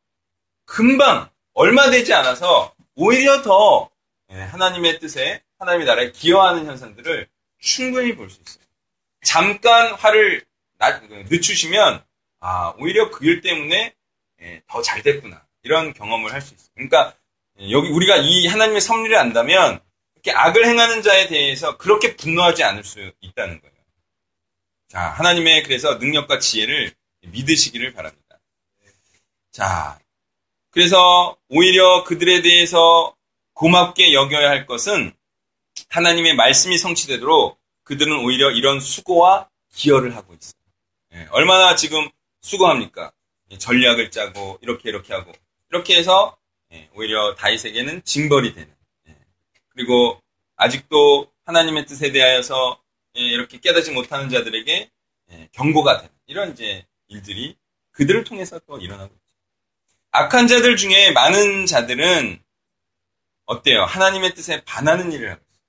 금방 0.65 1.29
얼마 1.53 1.89
되지 1.89 2.13
않아서 2.13 2.73
오히려 2.95 3.41
더 3.41 3.89
예, 4.31 4.35
하나님의 4.35 4.99
뜻에 4.99 5.41
하나님의 5.57 5.87
나라에 5.87 6.11
기여하는 6.11 6.65
현상들을 6.67 7.27
충분히 7.59 8.15
볼 8.15 8.29
수 8.29 8.39
있어요. 8.45 8.63
잠깐 9.23 9.93
화를 9.93 10.45
늦추시면 11.29 12.03
아 12.39 12.73
오히려 12.77 13.09
그 13.11 13.25
일 13.25 13.41
때문에 13.41 13.93
예, 14.41 14.61
더잘 14.67 15.01
됐구나 15.03 15.45
이런 15.63 15.93
경험을 15.93 16.31
할 16.31 16.41
수 16.41 16.53
있어요. 16.53 16.69
그러니까 16.75 17.13
예, 17.13 17.18
여기 17.61 17.89
우리가 17.89 18.17
이 18.17 18.47
하나님의 18.47 18.81
섭리를 18.81 19.15
안다면 19.17 19.79
이렇게 20.15 20.31
악을 20.31 20.65
행하는 20.65 21.01
자에 21.01 21.27
대해서 21.27 21.77
그렇게 21.77 22.15
분노하지 22.15 22.63
않을 22.63 22.83
수 22.83 23.11
있다는 23.19 23.59
거예요. 23.61 23.75
자 24.87 25.01
하나님의 25.01 25.63
그래서 25.63 25.95
능력과 25.95 26.39
지혜를 26.39 26.93
믿으시기를 27.21 27.93
바랍니다. 27.93 28.39
자 29.51 29.99
그래서 30.71 31.37
오히려 31.49 32.03
그들에 32.03 32.41
대해서 32.41 33.15
고맙게 33.53 34.13
여겨야 34.13 34.49
할 34.49 34.65
것은 34.65 35.13
하나님의 35.89 36.35
말씀이 36.35 36.77
성취되도록 36.77 37.59
그들은 37.83 38.23
오히려 38.23 38.51
이런 38.51 38.79
수고와 38.79 39.49
기여를 39.73 40.15
하고 40.15 40.33
있어요. 40.33 40.53
예, 41.13 41.27
얼마나 41.31 41.75
지금 41.75 42.07
수고합니까? 42.41 43.11
예, 43.51 43.57
전략을 43.57 44.11
짜고 44.11 44.59
이렇게 44.61 44.89
이렇게 44.89 45.13
하고 45.13 45.31
이렇게 45.71 45.97
해서 45.97 46.37
예, 46.73 46.89
오히려 46.93 47.35
다윗에게는 47.35 48.03
징벌이 48.03 48.53
되는 48.53 48.73
예, 49.07 49.17
그리고 49.69 50.21
아직도 50.55 51.31
하나님의 51.45 51.85
뜻에 51.85 52.11
대하여서 52.11 52.81
예, 53.17 53.21
이렇게 53.21 53.59
깨닫지 53.59 53.91
못하는 53.91 54.29
자들에게 54.29 54.91
예, 55.31 55.49
경고가 55.51 55.97
되는 55.97 56.13
이런 56.27 56.51
이제 56.51 56.85
일들이 57.07 57.57
그들을 57.91 58.23
통해서 58.23 58.59
또 58.67 58.77
일어나고 58.77 59.13
있죠. 59.13 59.35
악한 60.11 60.47
자들 60.47 60.77
중에 60.77 61.11
많은 61.11 61.65
자들은 61.65 62.41
어때요? 63.45 63.83
하나님의 63.83 64.35
뜻에 64.35 64.63
반하는 64.63 65.11
일을 65.11 65.31
하고 65.31 65.41
있어요. 65.49 65.65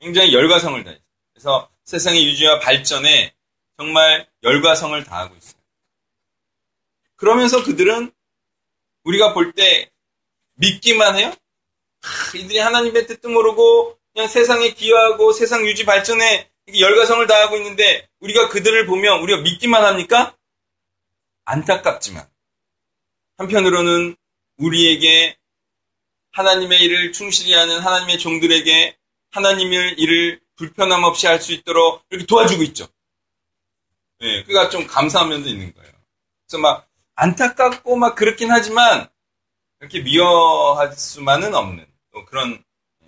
굉장히 0.00 0.34
열과성을 0.34 0.84
다해요. 0.84 1.00
그래서 1.32 1.70
세상의 1.84 2.26
유지와 2.26 2.60
발전에 2.60 3.34
정말 3.78 4.28
열과성을 4.42 5.02
다하고 5.04 5.34
있어요. 5.36 5.58
그러면서 7.16 7.64
그들은 7.64 8.12
우리가 9.04 9.32
볼 9.32 9.52
때 9.54 9.90
믿기만 10.58 11.16
해요? 11.18 11.32
하, 12.02 12.38
이들이 12.38 12.58
하나님의 12.58 13.06
뜻도 13.06 13.28
모르고 13.28 13.98
그냥 14.12 14.28
세상에 14.28 14.72
기여하고 14.74 15.32
세상 15.32 15.66
유지 15.66 15.84
발전에 15.84 16.48
열과성을 16.78 17.26
다하고 17.26 17.56
있는데 17.56 18.08
우리가 18.20 18.48
그들을 18.48 18.86
보면 18.86 19.20
우리가 19.22 19.40
믿기만 19.40 19.84
합니까? 19.84 20.36
안타깝지만 21.44 22.28
한편으로는 23.38 24.16
우리에게 24.58 25.36
하나님의 26.32 26.80
일을 26.82 27.12
충실히 27.12 27.54
하는 27.54 27.78
하나님의 27.80 28.18
종들에게 28.18 28.96
하나님의 29.30 29.94
일을 29.94 30.40
불편함 30.56 31.04
없이 31.04 31.26
할 31.26 31.40
수 31.40 31.52
있도록 31.52 32.04
이렇게 32.10 32.26
도와주고 32.26 32.62
있죠. 32.64 32.88
예, 34.20 34.42
그가 34.42 34.68
좀 34.68 34.86
감사한 34.86 35.28
면도 35.28 35.48
있는 35.48 35.72
거예요. 35.72 35.92
그래서 36.46 36.60
막 36.60 36.88
안타깝고 37.14 37.96
막 37.96 38.14
그렇긴 38.14 38.50
하지만 38.50 39.08
이렇게 39.80 40.00
미워할 40.00 40.92
수만은 40.92 41.54
없는 41.54 41.86
그런 42.26 42.62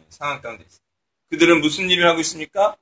상황 0.09 0.41
가운데 0.41 0.65
있습니다. 0.65 0.87
그들은 1.31 1.61
무슨 1.61 1.91
일을 1.91 2.09
하고 2.09 2.21
있습니까? 2.21 2.77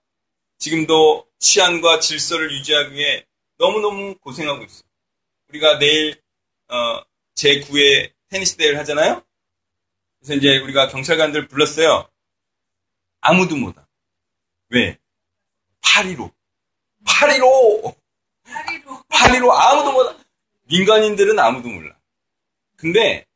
지금도 0.59 1.27
치안과 1.38 2.01
질서를 2.01 2.53
유지하기 2.53 2.94
위해 2.94 3.24
너무너무 3.57 4.16
고생하고 4.18 4.64
있어요. 4.64 4.88
우리가 5.48 5.79
내일 5.79 6.20
어, 6.68 7.03
제9회 7.35 8.12
테니스 8.29 8.57
대회를 8.57 8.79
하잖아요. 8.81 9.22
그래서 10.18 10.35
이제 10.35 10.59
우리가 10.59 10.88
경찰관들 10.88 11.48
불렀어요. 11.48 12.09
아무도 13.20 13.57
못 13.57 13.77
와. 13.77 13.87
왜? 14.70 14.98
8.15. 15.81 16.33
8.15! 17.07 17.96
8.15 19.09 19.51
아무도 19.51 19.92
못 19.92 19.98
와. 20.07 20.16
민간인들은 20.64 21.38
아무도 21.38 21.68
몰라. 21.68 21.96
근데 22.77 23.27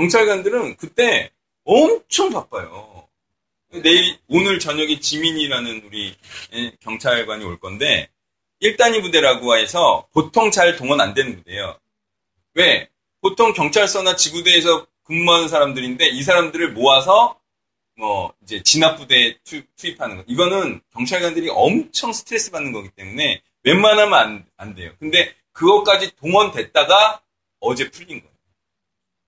경찰관들은 0.00 0.76
그때 0.76 1.30
엄청 1.64 2.30
바빠요. 2.30 3.06
내일 3.82 4.16
오늘 4.28 4.58
저녁에 4.58 4.98
지민이라는 4.98 5.82
우리 5.84 6.16
예, 6.54 6.72
경찰관이 6.80 7.44
올 7.44 7.60
건데 7.60 8.08
1단위 8.62 9.02
부대라고 9.02 9.58
해서 9.58 10.08
보통 10.12 10.50
잘 10.50 10.76
동원 10.76 11.02
안 11.02 11.12
되는 11.12 11.36
부대예요. 11.36 11.78
왜? 12.54 12.88
보통 13.20 13.52
경찰서나 13.52 14.16
지구대에서 14.16 14.86
근무하는 15.02 15.48
사람들인데 15.48 16.08
이 16.08 16.22
사람들을 16.22 16.72
모아서 16.72 17.38
뭐 17.98 18.32
이제 18.42 18.62
진압 18.62 18.96
부대에 18.96 19.36
투, 19.44 19.60
입하는 19.84 20.16
거. 20.16 20.24
이거는 20.26 20.80
경찰관들이 20.94 21.50
엄청 21.50 22.14
스트레스 22.14 22.50
받는 22.50 22.72
거기 22.72 22.88
때문에 22.88 23.42
웬만하면 23.64 24.18
안, 24.18 24.46
안 24.56 24.74
돼요. 24.74 24.92
근데 24.98 25.34
그것까지 25.52 26.16
동원됐다가 26.16 27.20
어제 27.60 27.90
풀린 27.90 28.20
거예요. 28.20 28.29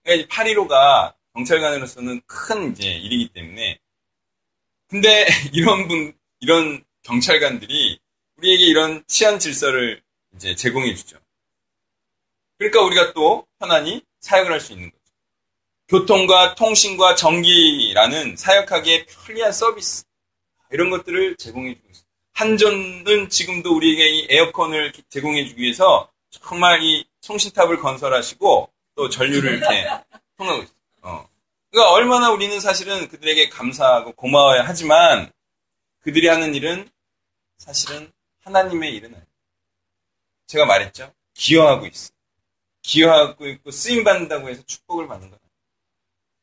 그러니까 0.04 0.28
8.15가 0.34 1.14
경찰관으로서는 1.34 2.20
큰 2.26 2.72
이제 2.72 2.88
일이기 2.88 3.32
때문에 3.32 3.78
근데 4.88 5.26
이런 5.52 5.88
분 5.88 6.12
이런 6.40 6.84
경찰관들이 7.02 7.98
우리에게 8.36 8.64
이런 8.66 9.04
치안 9.06 9.38
질서를 9.38 10.02
이제 10.34 10.54
제공해 10.54 10.94
주죠. 10.94 11.18
그러니까 12.58 12.82
우리가 12.82 13.12
또 13.12 13.46
편안히 13.58 14.02
사역을 14.20 14.52
할 14.52 14.60
수 14.60 14.72
있는 14.72 14.90
거죠. 14.90 15.02
교통과 15.88 16.54
통신과 16.54 17.16
전기라는 17.16 18.36
사역하기에 18.36 19.06
편리한 19.06 19.52
서비스 19.52 20.04
이런 20.70 20.90
것들을 20.90 21.36
제공해 21.36 21.74
주고 21.74 21.88
있어요. 21.90 22.04
한전은 22.32 23.28
지금도 23.28 23.76
우리에게 23.76 24.08
이 24.08 24.26
에어컨을 24.30 24.92
제공해 25.10 25.46
주기 25.46 25.62
위해서 25.62 26.10
정말 26.30 26.82
이 26.82 27.04
송신탑을 27.20 27.78
건설하시고 27.78 28.71
또 28.94 29.08
전류를 29.08 29.58
이렇게 29.58 29.88
통하고 30.36 30.62
있어요. 30.62 30.76
어. 31.02 31.28
그러니까 31.70 31.92
얼마나 31.92 32.30
우리는 32.30 32.60
사실은 32.60 33.08
그들에게 33.08 33.48
감사하고 33.48 34.12
고마워야 34.12 34.64
하지만 34.66 35.32
그들이 36.00 36.28
하는 36.28 36.54
일은 36.54 36.88
사실은 37.58 38.12
하나님의 38.44 38.94
일은 38.94 39.10
아니에요. 39.10 39.26
제가 40.46 40.66
말했죠. 40.66 41.12
기여하고 41.34 41.86
있어. 41.86 42.10
기여하고 42.82 43.46
있고 43.48 43.70
쓰임 43.70 44.04
받는다고 44.04 44.48
해서 44.48 44.62
축복을 44.66 45.08
받는 45.08 45.30
거예요. 45.30 45.40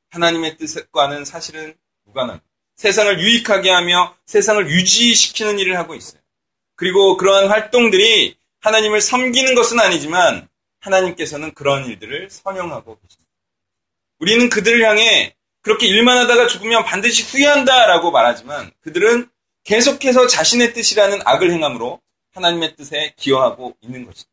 하나님의 0.09 0.57
뜻과는 0.57 1.25
사실은 1.25 1.77
무관합니다. 2.05 2.45
세상을 2.75 3.19
유익하게 3.19 3.69
하며 3.69 4.15
세상을 4.25 4.67
유지시키는 4.69 5.59
일을 5.59 5.77
하고 5.77 5.93
있어요. 5.93 6.21
그리고 6.75 7.17
그러한 7.17 7.49
활동들이 7.49 8.38
하나님을 8.62 9.01
섬기는 9.01 9.53
것은 9.53 9.79
아니지만 9.79 10.48
하나님께서는 10.80 11.54
그런 11.54 11.86
일들을 11.86 12.30
선용하고 12.30 12.98
계십니다. 13.00 13.30
우리는 14.20 14.50
그들을 14.50 14.84
향해 14.84 15.36
그렇게 15.62 15.88
일만 15.88 16.18
하다가 16.18 16.48
죽으면 16.48 16.84
반드시 16.86 17.24
후회한다라고 17.24 18.12
말하지만 18.12 18.72
그들은 18.82 19.30
계속해서 19.63 20.28
자신의 20.28 20.74
뜻이라는 20.74 21.20
악을 21.26 21.52
행함으로 21.52 22.02
하나님의 22.34 22.76
뜻에 22.76 23.13
기여하고 23.18 23.76
있는 23.82 24.06
것입니다. 24.06 24.30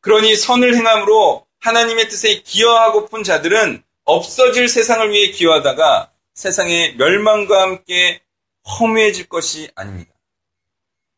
그러니 0.00 0.36
선을 0.36 0.76
행함으로 0.76 1.46
하나님의 1.60 2.08
뜻에 2.08 2.42
기여하고픈 2.42 3.24
자들은 3.24 3.82
없어질 4.04 4.68
세상을 4.68 5.10
위해 5.10 5.32
기여하다가 5.32 6.12
세상의 6.34 6.96
멸망과 6.96 7.62
함께 7.62 8.20
허무해질 8.78 9.28
것이 9.28 9.68
아닙니다. 9.74 10.12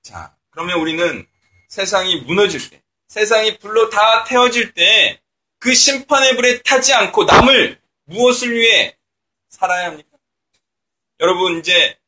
자, 0.02 0.34
그러면 0.50 0.78
우리는 0.80 1.26
세상이 1.68 2.22
무너질 2.22 2.70
때, 2.70 2.82
세상이 3.08 3.58
불로 3.58 3.90
다 3.90 4.24
태워질 4.24 4.74
때 4.74 5.20
그 5.58 5.74
심판의 5.74 6.36
불에 6.36 6.62
타지 6.62 6.92
않고 6.94 7.24
남을 7.24 7.80
무엇을 8.04 8.54
위해 8.54 8.96
살아야 9.48 9.86
합니까? 9.86 10.08
여러분 11.20 11.58
이제 11.58 11.98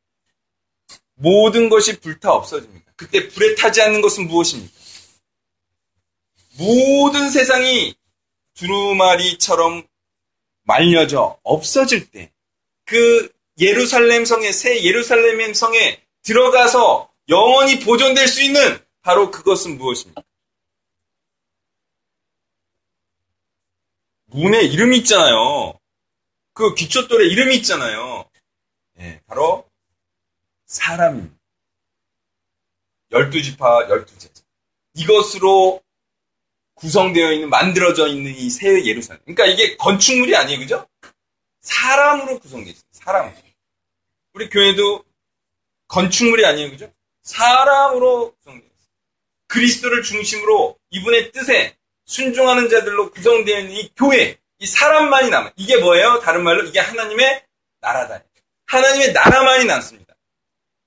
모든 1.15 1.69
것이 1.69 1.99
불타 1.99 2.31
없어집니다. 2.31 2.93
그때 2.95 3.27
불에 3.27 3.55
타지 3.55 3.81
않는 3.81 4.01
것은 4.01 4.27
무엇입니까? 4.27 4.73
모든 6.57 7.29
세상이 7.29 7.95
두루마리처럼 8.55 9.85
말려져 10.63 11.37
없어질 11.43 12.09
때 12.09 12.31
그 12.85 13.31
예루살렘 13.59 14.25
성에 14.25 14.51
새 14.51 14.83
예루살렘 14.83 15.53
성에 15.53 16.01
들어가서 16.23 17.09
영원히 17.29 17.79
보존될 17.79 18.27
수 18.27 18.41
있는 18.41 18.79
바로 19.01 19.31
그것은 19.31 19.77
무엇입니까? 19.77 20.21
문에 24.31 24.61
이름이 24.61 24.99
있잖아요. 24.99 25.77
그 26.53 26.73
기초돌에 26.73 27.27
이름이 27.27 27.55
있잖아요. 27.57 28.25
네, 28.93 29.21
바로 29.27 29.69
사람입니다. 30.65 31.35
열두 33.11 33.41
지파, 33.43 33.87
열두 33.89 34.17
제자. 34.17 34.41
이것으로 34.95 35.81
구성되어 36.75 37.31
있는, 37.33 37.49
만들어져 37.49 38.07
있는 38.07 38.33
이 38.35 38.49
새 38.49 38.85
예루살렘. 38.85 39.21
그러니까 39.23 39.45
이게 39.45 39.75
건축물이 39.77 40.35
아니에요, 40.35 40.59
그죠? 40.59 40.87
사람으로 41.61 42.39
구성되어 42.39 42.71
있어요. 42.71 42.83
사람. 42.91 43.35
우리 44.33 44.49
교회도 44.49 45.03
건축물이 45.87 46.45
아니에요, 46.45 46.71
그죠? 46.71 46.91
사람으로 47.23 48.33
구성되어 48.35 48.65
있어요. 48.65 48.91
그리스도를 49.47 50.03
중심으로 50.03 50.79
이분의 50.91 51.31
뜻에 51.33 51.77
순종하는 52.11 52.67
자들로 52.67 53.09
있는 53.13 53.71
이 53.71 53.89
교회, 53.95 54.37
이 54.59 54.67
사람만이 54.67 55.29
남아. 55.29 55.53
이게 55.55 55.77
뭐예요? 55.77 56.19
다른 56.19 56.43
말로 56.43 56.61
이게 56.65 56.77
하나님의 56.77 57.45
나라다. 57.79 58.21
하나님의 58.65 59.13
나라만이 59.13 59.63
남습니다. 59.63 60.13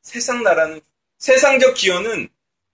세상 0.02 0.42
나라는 0.42 0.82
세상적 1.16 1.76
기여는 1.76 2.28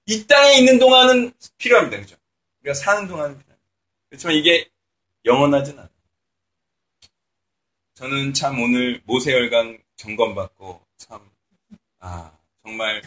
이 0.07 0.27
땅에 0.27 0.59
있는 0.59 0.81
동안은 0.81 1.33
필요합니다. 1.59 1.99
그죠? 1.99 2.17
우리가 2.63 2.75
사는 2.75 3.07
동안은 3.07 3.39
필요합니다. 3.39 3.67
그렇지만 4.09 4.35
이게 4.35 4.69
영원하진 5.25 5.75
않아요. 5.75 5.89
저는 7.95 8.35
참 8.35 8.61
오늘 8.61 9.01
모세혈관 9.05 9.79
점검받고 9.95 10.85
참, 10.97 11.21
아, 12.01 12.33
정말 12.65 13.01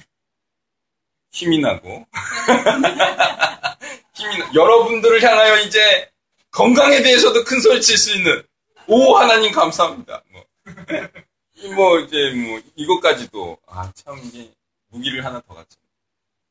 힘이 1.32 1.60
나고, 1.60 2.08
여러분들을 4.54 5.22
향하여 5.24 5.60
이제 5.62 6.10
건강에 6.52 7.02
대해서도 7.02 7.44
큰 7.44 7.60
소리 7.62 7.82
칠 7.82 7.98
수 7.98 8.16
있는, 8.16 8.44
오, 8.88 9.16
하나님 9.16 9.52
감사합니다. 9.52 10.22
뭐, 10.32 10.44
뭐 11.76 12.00
이제 12.00 12.32
뭐, 12.32 12.62
이것까지도, 12.76 13.58
아, 13.68 13.92
참 13.96 14.20
이게 14.24 14.52
무기를 14.90 15.26
하나 15.26 15.42
더 15.42 15.56
갖죠. 15.56 15.80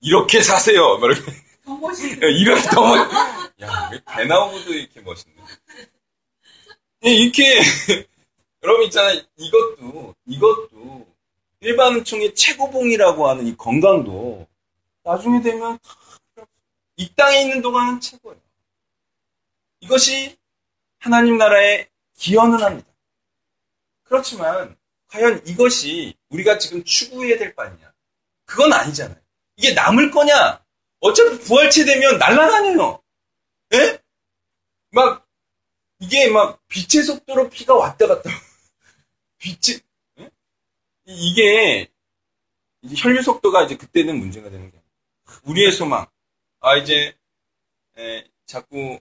이렇게 0.01 0.43
사세요. 0.43 0.99
뭐 0.99 1.09
이렇게. 1.11 1.33
더 1.65 1.77
멋있어. 1.77 2.17
이렇게 2.27 2.63
더 2.71 2.81
멋, 2.87 3.09
야, 3.63 3.91
배 4.17 4.25
나오고도 4.25 4.73
이렇게 4.75 5.01
멋있네. 5.01 5.37
이렇게, 7.03 7.61
여러분 8.65 8.85
있잖아요. 8.87 9.21
이것도, 9.37 10.15
이것도, 10.27 11.07
일반총의 11.61 12.35
최고봉이라고 12.35 13.29
하는 13.29 13.47
이 13.47 13.57
건강도, 13.57 14.47
나중에 15.05 15.41
되면, 15.43 15.79
이 17.03 17.13
땅에 17.17 17.41
있는 17.41 17.61
동안은 17.61 18.01
최고예요. 18.01 18.41
이것이 19.81 20.39
하나님 21.01 21.37
나라에 21.37 21.89
기여는 22.17 22.63
합니다. 22.63 22.89
그렇지만, 24.05 24.77
과연 25.09 25.45
이것이 25.45 26.15
우리가 26.29 26.59
지금 26.59 26.85
추구해야 26.85 27.39
될 27.39 27.57
바냐? 27.57 27.93
그건 28.45 28.73
아니잖아요. 28.73 29.21
이게 29.57 29.75
남을 29.75 30.13
거냐? 30.13 30.65
어차피 31.01 31.41
부활체 31.41 31.85
되면 31.85 32.19
날아다녀요. 32.19 33.03
예? 33.75 34.01
막, 34.91 35.27
이게 35.99 36.29
막 36.29 36.61
빛의 36.69 37.05
속도로 37.05 37.51
피가 37.51 37.75
왔다 37.75 38.07
갔다. 38.07 38.31
빛이, 39.39 39.81
예? 40.21 40.31
이게, 41.07 41.91
혈류 42.97 43.23
속도가 43.23 43.65
이제 43.65 43.77
그때는 43.77 44.21
문제가 44.21 44.51
되는 44.51 44.71
게 44.71 44.81
우리의 45.43 45.73
소망. 45.73 46.07
아, 46.65 46.77
이제, 46.77 47.13
에, 47.99 48.25
자꾸 48.47 49.01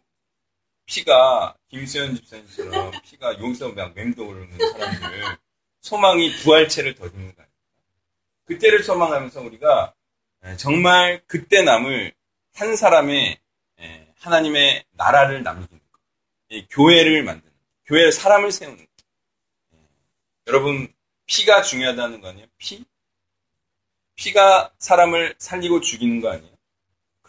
피가, 0.88 1.56
김수현 1.70 2.16
집사님처럼 2.16 2.92
피가 3.04 3.40
여기서 3.40 3.70
막 3.70 3.94
맴도는 3.94 4.58
사람들, 4.58 5.38
소망이 5.80 6.36
부활체를 6.38 6.96
더 6.96 7.08
짓는 7.08 7.36
거예요. 7.36 7.50
그때를 8.46 8.82
소망하면서 8.82 9.42
우리가 9.42 9.94
정말 10.58 11.22
그때 11.28 11.62
남을 11.62 12.12
한 12.56 12.76
사람의 12.76 13.40
하나님의 14.16 14.84
나라를 14.94 15.44
남기는 15.44 15.80
것, 15.92 16.68
교회를 16.72 17.22
만드는, 17.24 17.54
교회 17.86 18.10
사람을 18.10 18.52
세우는 18.52 18.78
것. 18.78 18.88
여러분 20.48 20.92
피가 21.28 21.62
중요하다는 21.62 22.22
거 22.22 22.30
아니에요? 22.30 22.48
피? 22.58 22.84
피가 24.16 24.74
사람을 24.80 25.36
살리고 25.38 25.82
죽이는 25.82 26.22
거 26.22 26.32
아니에요? 26.32 26.51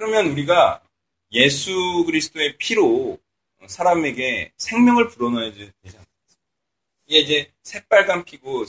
그러면 0.03 0.33
우리가 0.33 0.83
예수 1.31 2.03
그리스도의 2.07 2.57
피로 2.59 3.21
사람에게 3.69 4.53
생명을 4.57 5.07
불어넣어야 5.07 5.53
되지 5.53 5.73
않습니까? 5.85 6.05
이게 7.07 7.19
이제 7.21 7.53
새빨간 7.63 8.25
피고 8.25 8.65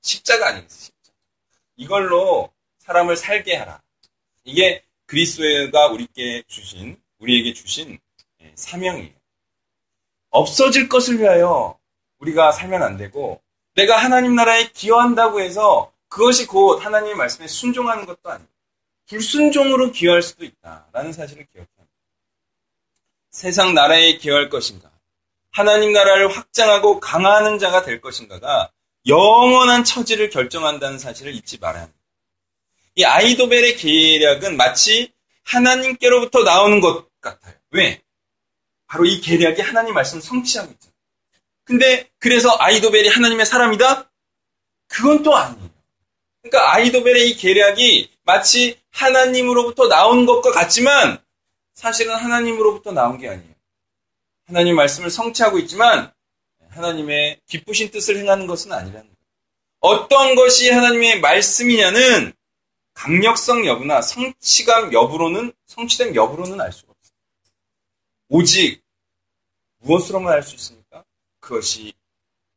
십자가 0.00 0.50
아니겠어요? 0.50 0.92
이걸로 1.74 2.52
사람을 2.78 3.16
살게 3.16 3.56
하라. 3.56 3.82
이게 4.44 4.84
그리스도가 5.06 5.88
우리께 5.88 6.44
주신 6.46 7.02
우리에게 7.18 7.52
주신 7.52 7.98
사명이에요. 8.54 9.14
없어질 10.30 10.88
것을 10.88 11.18
위하여 11.18 11.76
우리가 12.18 12.52
살면 12.52 12.84
안 12.84 12.96
되고 12.96 13.42
내가 13.74 13.96
하나님 13.96 14.36
나라에 14.36 14.70
기여한다고 14.70 15.40
해서 15.40 15.92
그것이 16.06 16.46
곧 16.46 16.84
하나님의 16.84 17.16
말씀에 17.16 17.48
순종하는 17.48 18.06
것도 18.06 18.30
아니고 18.30 18.55
불순종으로 19.08 19.92
기여할 19.92 20.22
수도 20.22 20.44
있다라는 20.44 21.12
사실을 21.12 21.46
기억해야 21.52 21.66
합니다. 21.76 21.94
세상 23.30 23.74
나라에 23.74 24.18
기여할 24.18 24.48
것인가 24.48 24.90
하나님 25.50 25.92
나라를 25.92 26.28
확장하고 26.28 27.00
강화하는 27.00 27.58
자가 27.58 27.82
될 27.82 28.00
것인가가 28.00 28.70
영원한 29.06 29.84
처지를 29.84 30.30
결정한다는 30.30 30.98
사실을 30.98 31.34
잊지 31.34 31.58
말아야 31.58 31.82
합니다. 31.82 32.00
이 32.96 33.04
아이도벨의 33.04 33.76
계략은 33.76 34.56
마치 34.56 35.12
하나님께로부터 35.44 36.42
나오는 36.42 36.80
것 36.80 37.08
같아요. 37.20 37.54
왜? 37.70 38.02
바로 38.86 39.04
이 39.04 39.20
계략이 39.20 39.62
하나님 39.62 39.94
말씀 39.94 40.20
성취하고 40.20 40.72
있잖아요. 40.72 40.96
근데 41.64 42.08
그래서 42.18 42.56
아이도벨이 42.58 43.08
하나님의 43.08 43.46
사람이다? 43.46 44.10
그건 44.88 45.22
또 45.22 45.36
아니에요. 45.36 45.70
그러니까 46.42 46.74
아이도벨의 46.74 47.30
이 47.30 47.36
계략이 47.36 48.15
마치 48.26 48.78
하나님으로부터 48.90 49.88
나온 49.88 50.26
것과 50.26 50.50
같지만 50.50 51.22
사실은 51.74 52.14
하나님으로부터 52.16 52.90
나온 52.90 53.18
게 53.18 53.28
아니에요. 53.28 53.54
하나님 54.46 54.74
말씀을 54.76 55.10
성취하고 55.10 55.58
있지만 55.60 56.12
하나님의 56.70 57.40
기쁘신 57.46 57.90
뜻을 57.92 58.18
행하는 58.18 58.46
것은 58.46 58.72
아니라는 58.72 59.06
거예요. 59.06 59.16
어떤 59.78 60.34
것이 60.34 60.70
하나님의 60.70 61.20
말씀이냐는 61.20 62.32
강력성 62.94 63.64
여부나 63.64 64.02
성취감 64.02 64.92
여부로는 64.92 65.52
성취된 65.66 66.14
여부로는 66.16 66.60
알 66.60 66.72
수가 66.72 66.92
없어요. 66.92 67.16
오직 68.28 68.82
무엇으로만 69.78 70.32
알 70.32 70.42
수 70.42 70.56
있습니까? 70.56 71.04
그것이 71.38 71.92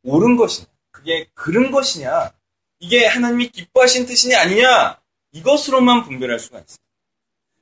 옳은 0.03 0.37
것이냐, 0.37 0.67
그게 0.89 1.29
그른 1.35 1.69
것이냐, 1.69 2.33
이게 2.79 3.05
하나님이 3.05 3.49
기뻐하신 3.49 4.05
뜻이냐 4.05 4.39
아니냐 4.39 4.99
이것으로만 5.31 6.03
분별할 6.03 6.39
수가 6.39 6.59
있어요. 6.59 6.77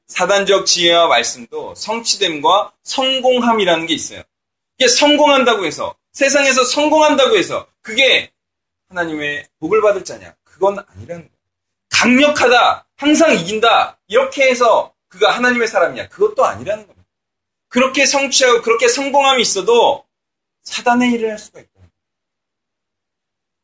사단적 0.08 0.65
지혜와 0.65 1.08
말씀도 1.08 1.75
성취됨과 1.75 2.73
성공함이라는 2.84 3.86
게 3.88 3.93
있어요. 3.93 4.23
이게 4.77 4.88
성공한다고 4.88 5.65
해서 5.65 5.95
세상에서 6.13 6.63
성공한다고 6.63 7.38
해서 7.38 7.67
그게 7.82 8.32
하나님의 8.89 9.47
복을 9.60 9.82
받을 9.82 10.03
자냐? 10.03 10.34
그건 10.43 10.80
아니라는 10.80 11.23
거예요. 11.23 11.38
강력하다, 11.89 12.88
항상 12.95 13.34
이긴다 13.34 13.99
이렇게 14.08 14.49
해서 14.49 14.93
그가 15.10 15.32
하나님의 15.32 15.67
사람이냐? 15.67 16.10
그것도 16.10 16.45
아니라는 16.45 16.88
겁니다. 16.88 17.08
그렇게 17.67 18.06
성취하고 18.06 18.62
그렇게 18.62 18.88
성공함이 18.88 19.41
있어도 19.41 20.06
사단의 20.63 21.12
일을 21.13 21.32
할 21.32 21.39
수가 21.39 21.60
있다. 21.60 21.71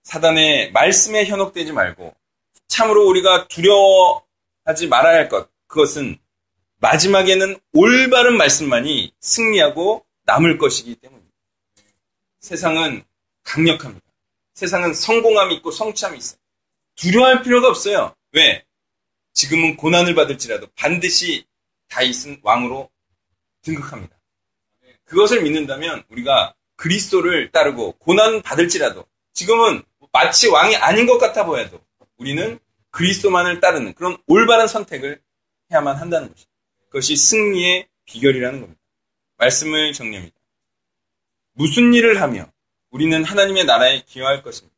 사단의 0.04 0.72
말씀에 0.72 1.26
현혹되지 1.26 1.72
말고 1.72 2.14
참으로 2.74 3.08
우리가 3.08 3.48
두려워하지 3.50 4.88
말아야 4.90 5.18
할 5.18 5.30
것. 5.30 5.48
그것은 5.68 6.18
마지막에는 6.80 7.60
올바른 7.72 8.36
말씀만이 8.36 9.14
승리하고 9.20 10.04
남을 10.24 10.58
것이기 10.58 10.96
때문입니다. 10.96 11.36
세상은 12.40 13.04
강력합니다. 13.44 14.04
세상은 14.56 14.96
성공함이 14.96 15.54
있고 15.56 15.70
성취함이 15.70 16.18
있어요. 16.18 16.40
두려워할 16.96 17.44
필요가 17.44 17.68
없어요. 17.70 18.16
왜? 18.32 18.66
지금은 19.34 19.78
고난을 19.78 20.16
받을지라도 20.16 20.68
반드시 20.76 21.46
다윗은 21.90 22.40
왕으로 22.42 22.90
등극합니다. 23.62 24.18
그것을 25.06 25.44
믿는다면 25.44 26.06
우리가 26.10 26.56
그리스도를 26.76 27.52
따르고 27.52 27.94
고난 28.00 28.42
받을지라도 28.42 29.06
지금은 29.34 29.84
마치 30.12 30.48
왕이 30.48 30.76
아닌 30.78 31.06
것 31.06 31.20
같아 31.20 31.46
보여도 31.46 31.80
우리는 32.18 32.60
그리스도만을 32.94 33.60
따르는 33.60 33.94
그런 33.96 34.18
올바른 34.28 34.68
선택을 34.68 35.20
해야만 35.72 35.98
한다는 35.98 36.30
것입니다. 36.30 36.52
그것이 36.86 37.16
승리의 37.16 37.88
비결이라는 38.06 38.62
겁니다. 38.62 38.80
말씀을 39.38 39.94
정리합니다. 39.94 40.36
무슨 41.54 41.94
일을 41.94 42.22
하며 42.22 42.48
우리는 42.92 43.24
하나님의 43.24 43.66
나라에 43.66 44.04
기여할 44.06 44.44
것입니다. 44.44 44.76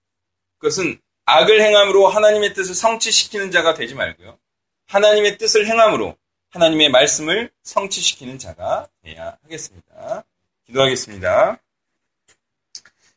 그것은 0.57 0.99
악을 1.25 1.61
행함으로 1.61 2.07
하나님의 2.07 2.53
뜻을 2.53 2.73
성취시키는 2.73 3.51
자가 3.51 3.73
되지 3.73 3.95
말고요. 3.95 4.39
하나님의 4.87 5.37
뜻을 5.37 5.67
행함으로 5.67 6.17
하나님의 6.51 6.89
말씀을 6.89 7.51
성취시키는 7.63 8.39
자가 8.39 8.87
되어야 9.03 9.37
하겠습니다. 9.43 10.23
기도하겠습니다. 10.67 11.59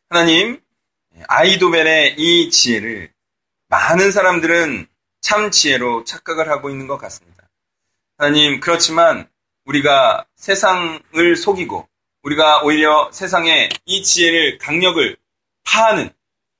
하나님, 0.09 0.61
아이도벨의 1.27 2.15
이 2.17 2.49
지혜를 2.49 3.13
많은 3.67 4.11
사람들은 4.11 4.88
참 5.21 5.51
지혜로 5.51 6.03
착각을 6.03 6.49
하고 6.49 6.69
있는 6.69 6.87
것 6.87 6.97
같습니다. 6.97 7.49
하나님, 8.17 8.59
그렇지만 8.59 9.29
우리가 9.65 10.25
세상을 10.35 11.35
속이고 11.35 11.87
우리가 12.23 12.63
오히려 12.63 13.09
세상에 13.11 13.69
이 13.85 14.03
지혜를 14.03 14.57
강력을 14.57 15.15
파하는 15.63 16.09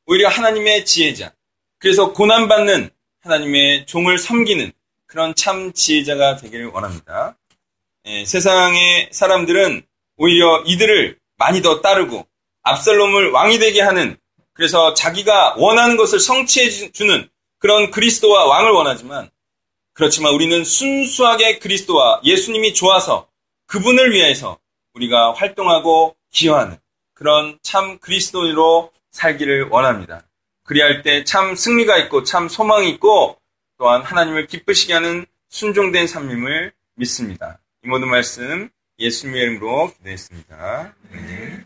오히려 0.06 0.30
하나님의 0.30 0.86
지혜자 0.86 1.34
그래서 1.80 2.14
고난받는 2.14 2.90
하나님의 3.22 3.86
종을 3.86 4.18
섬기는 4.18 4.72
그런 5.06 5.34
참 5.36 5.74
지혜자가 5.74 6.38
되기를 6.38 6.68
원합니다. 6.68 7.36
예, 8.06 8.26
세상의 8.26 9.10
사람들은 9.12 9.82
오히려 10.18 10.64
이들을 10.66 11.18
많이 11.38 11.62
더 11.62 11.82
따르고 11.82 12.26
압살롬을 12.64 13.32
왕이 13.32 13.60
되게 13.60 13.82
하는 13.82 14.18
그래서 14.54 14.94
자기가 14.94 15.56
원하는 15.58 15.98
것을 15.98 16.20
성취해 16.20 16.70
주는 16.92 17.30
그런 17.60 17.92
그리스도와 17.92 18.46
왕을 18.46 18.72
원하지만 18.72 19.30
그렇지만 19.94 20.34
우리는 20.34 20.64
순수하게 20.64 21.60
그리스도와 21.60 22.22
예수님이 22.24 22.74
좋아서 22.74 23.28
그분을 23.68 24.14
위해서 24.14 24.58
우리가 24.94 25.34
활동하고 25.34 26.16
기여하는 26.32 26.78
그런 27.14 27.60
참 27.62 28.00
그리스도인으로 28.00 28.92
살기를 29.12 29.70
원합니다. 29.70 30.24
그리할 30.64 31.02
때 31.02 31.24
참 31.24 31.56
승리가 31.56 31.98
있고 31.98 32.24
참 32.24 32.48
소망이 32.48 32.90
있고 32.92 33.38
또한 33.78 34.02
하나님을 34.04 34.48
기쁘시게 34.48 34.94
하는 34.94 35.26
순종된 35.50 36.08
삶임을 36.08 36.72
믿습니다. 36.96 37.60
이 37.84 37.88
모든 37.88 38.10
말씀 38.10 38.70
예수님의 39.00 39.42
이름으로 39.42 39.92
기도했습니다. 39.94 40.94
네. 41.12 41.66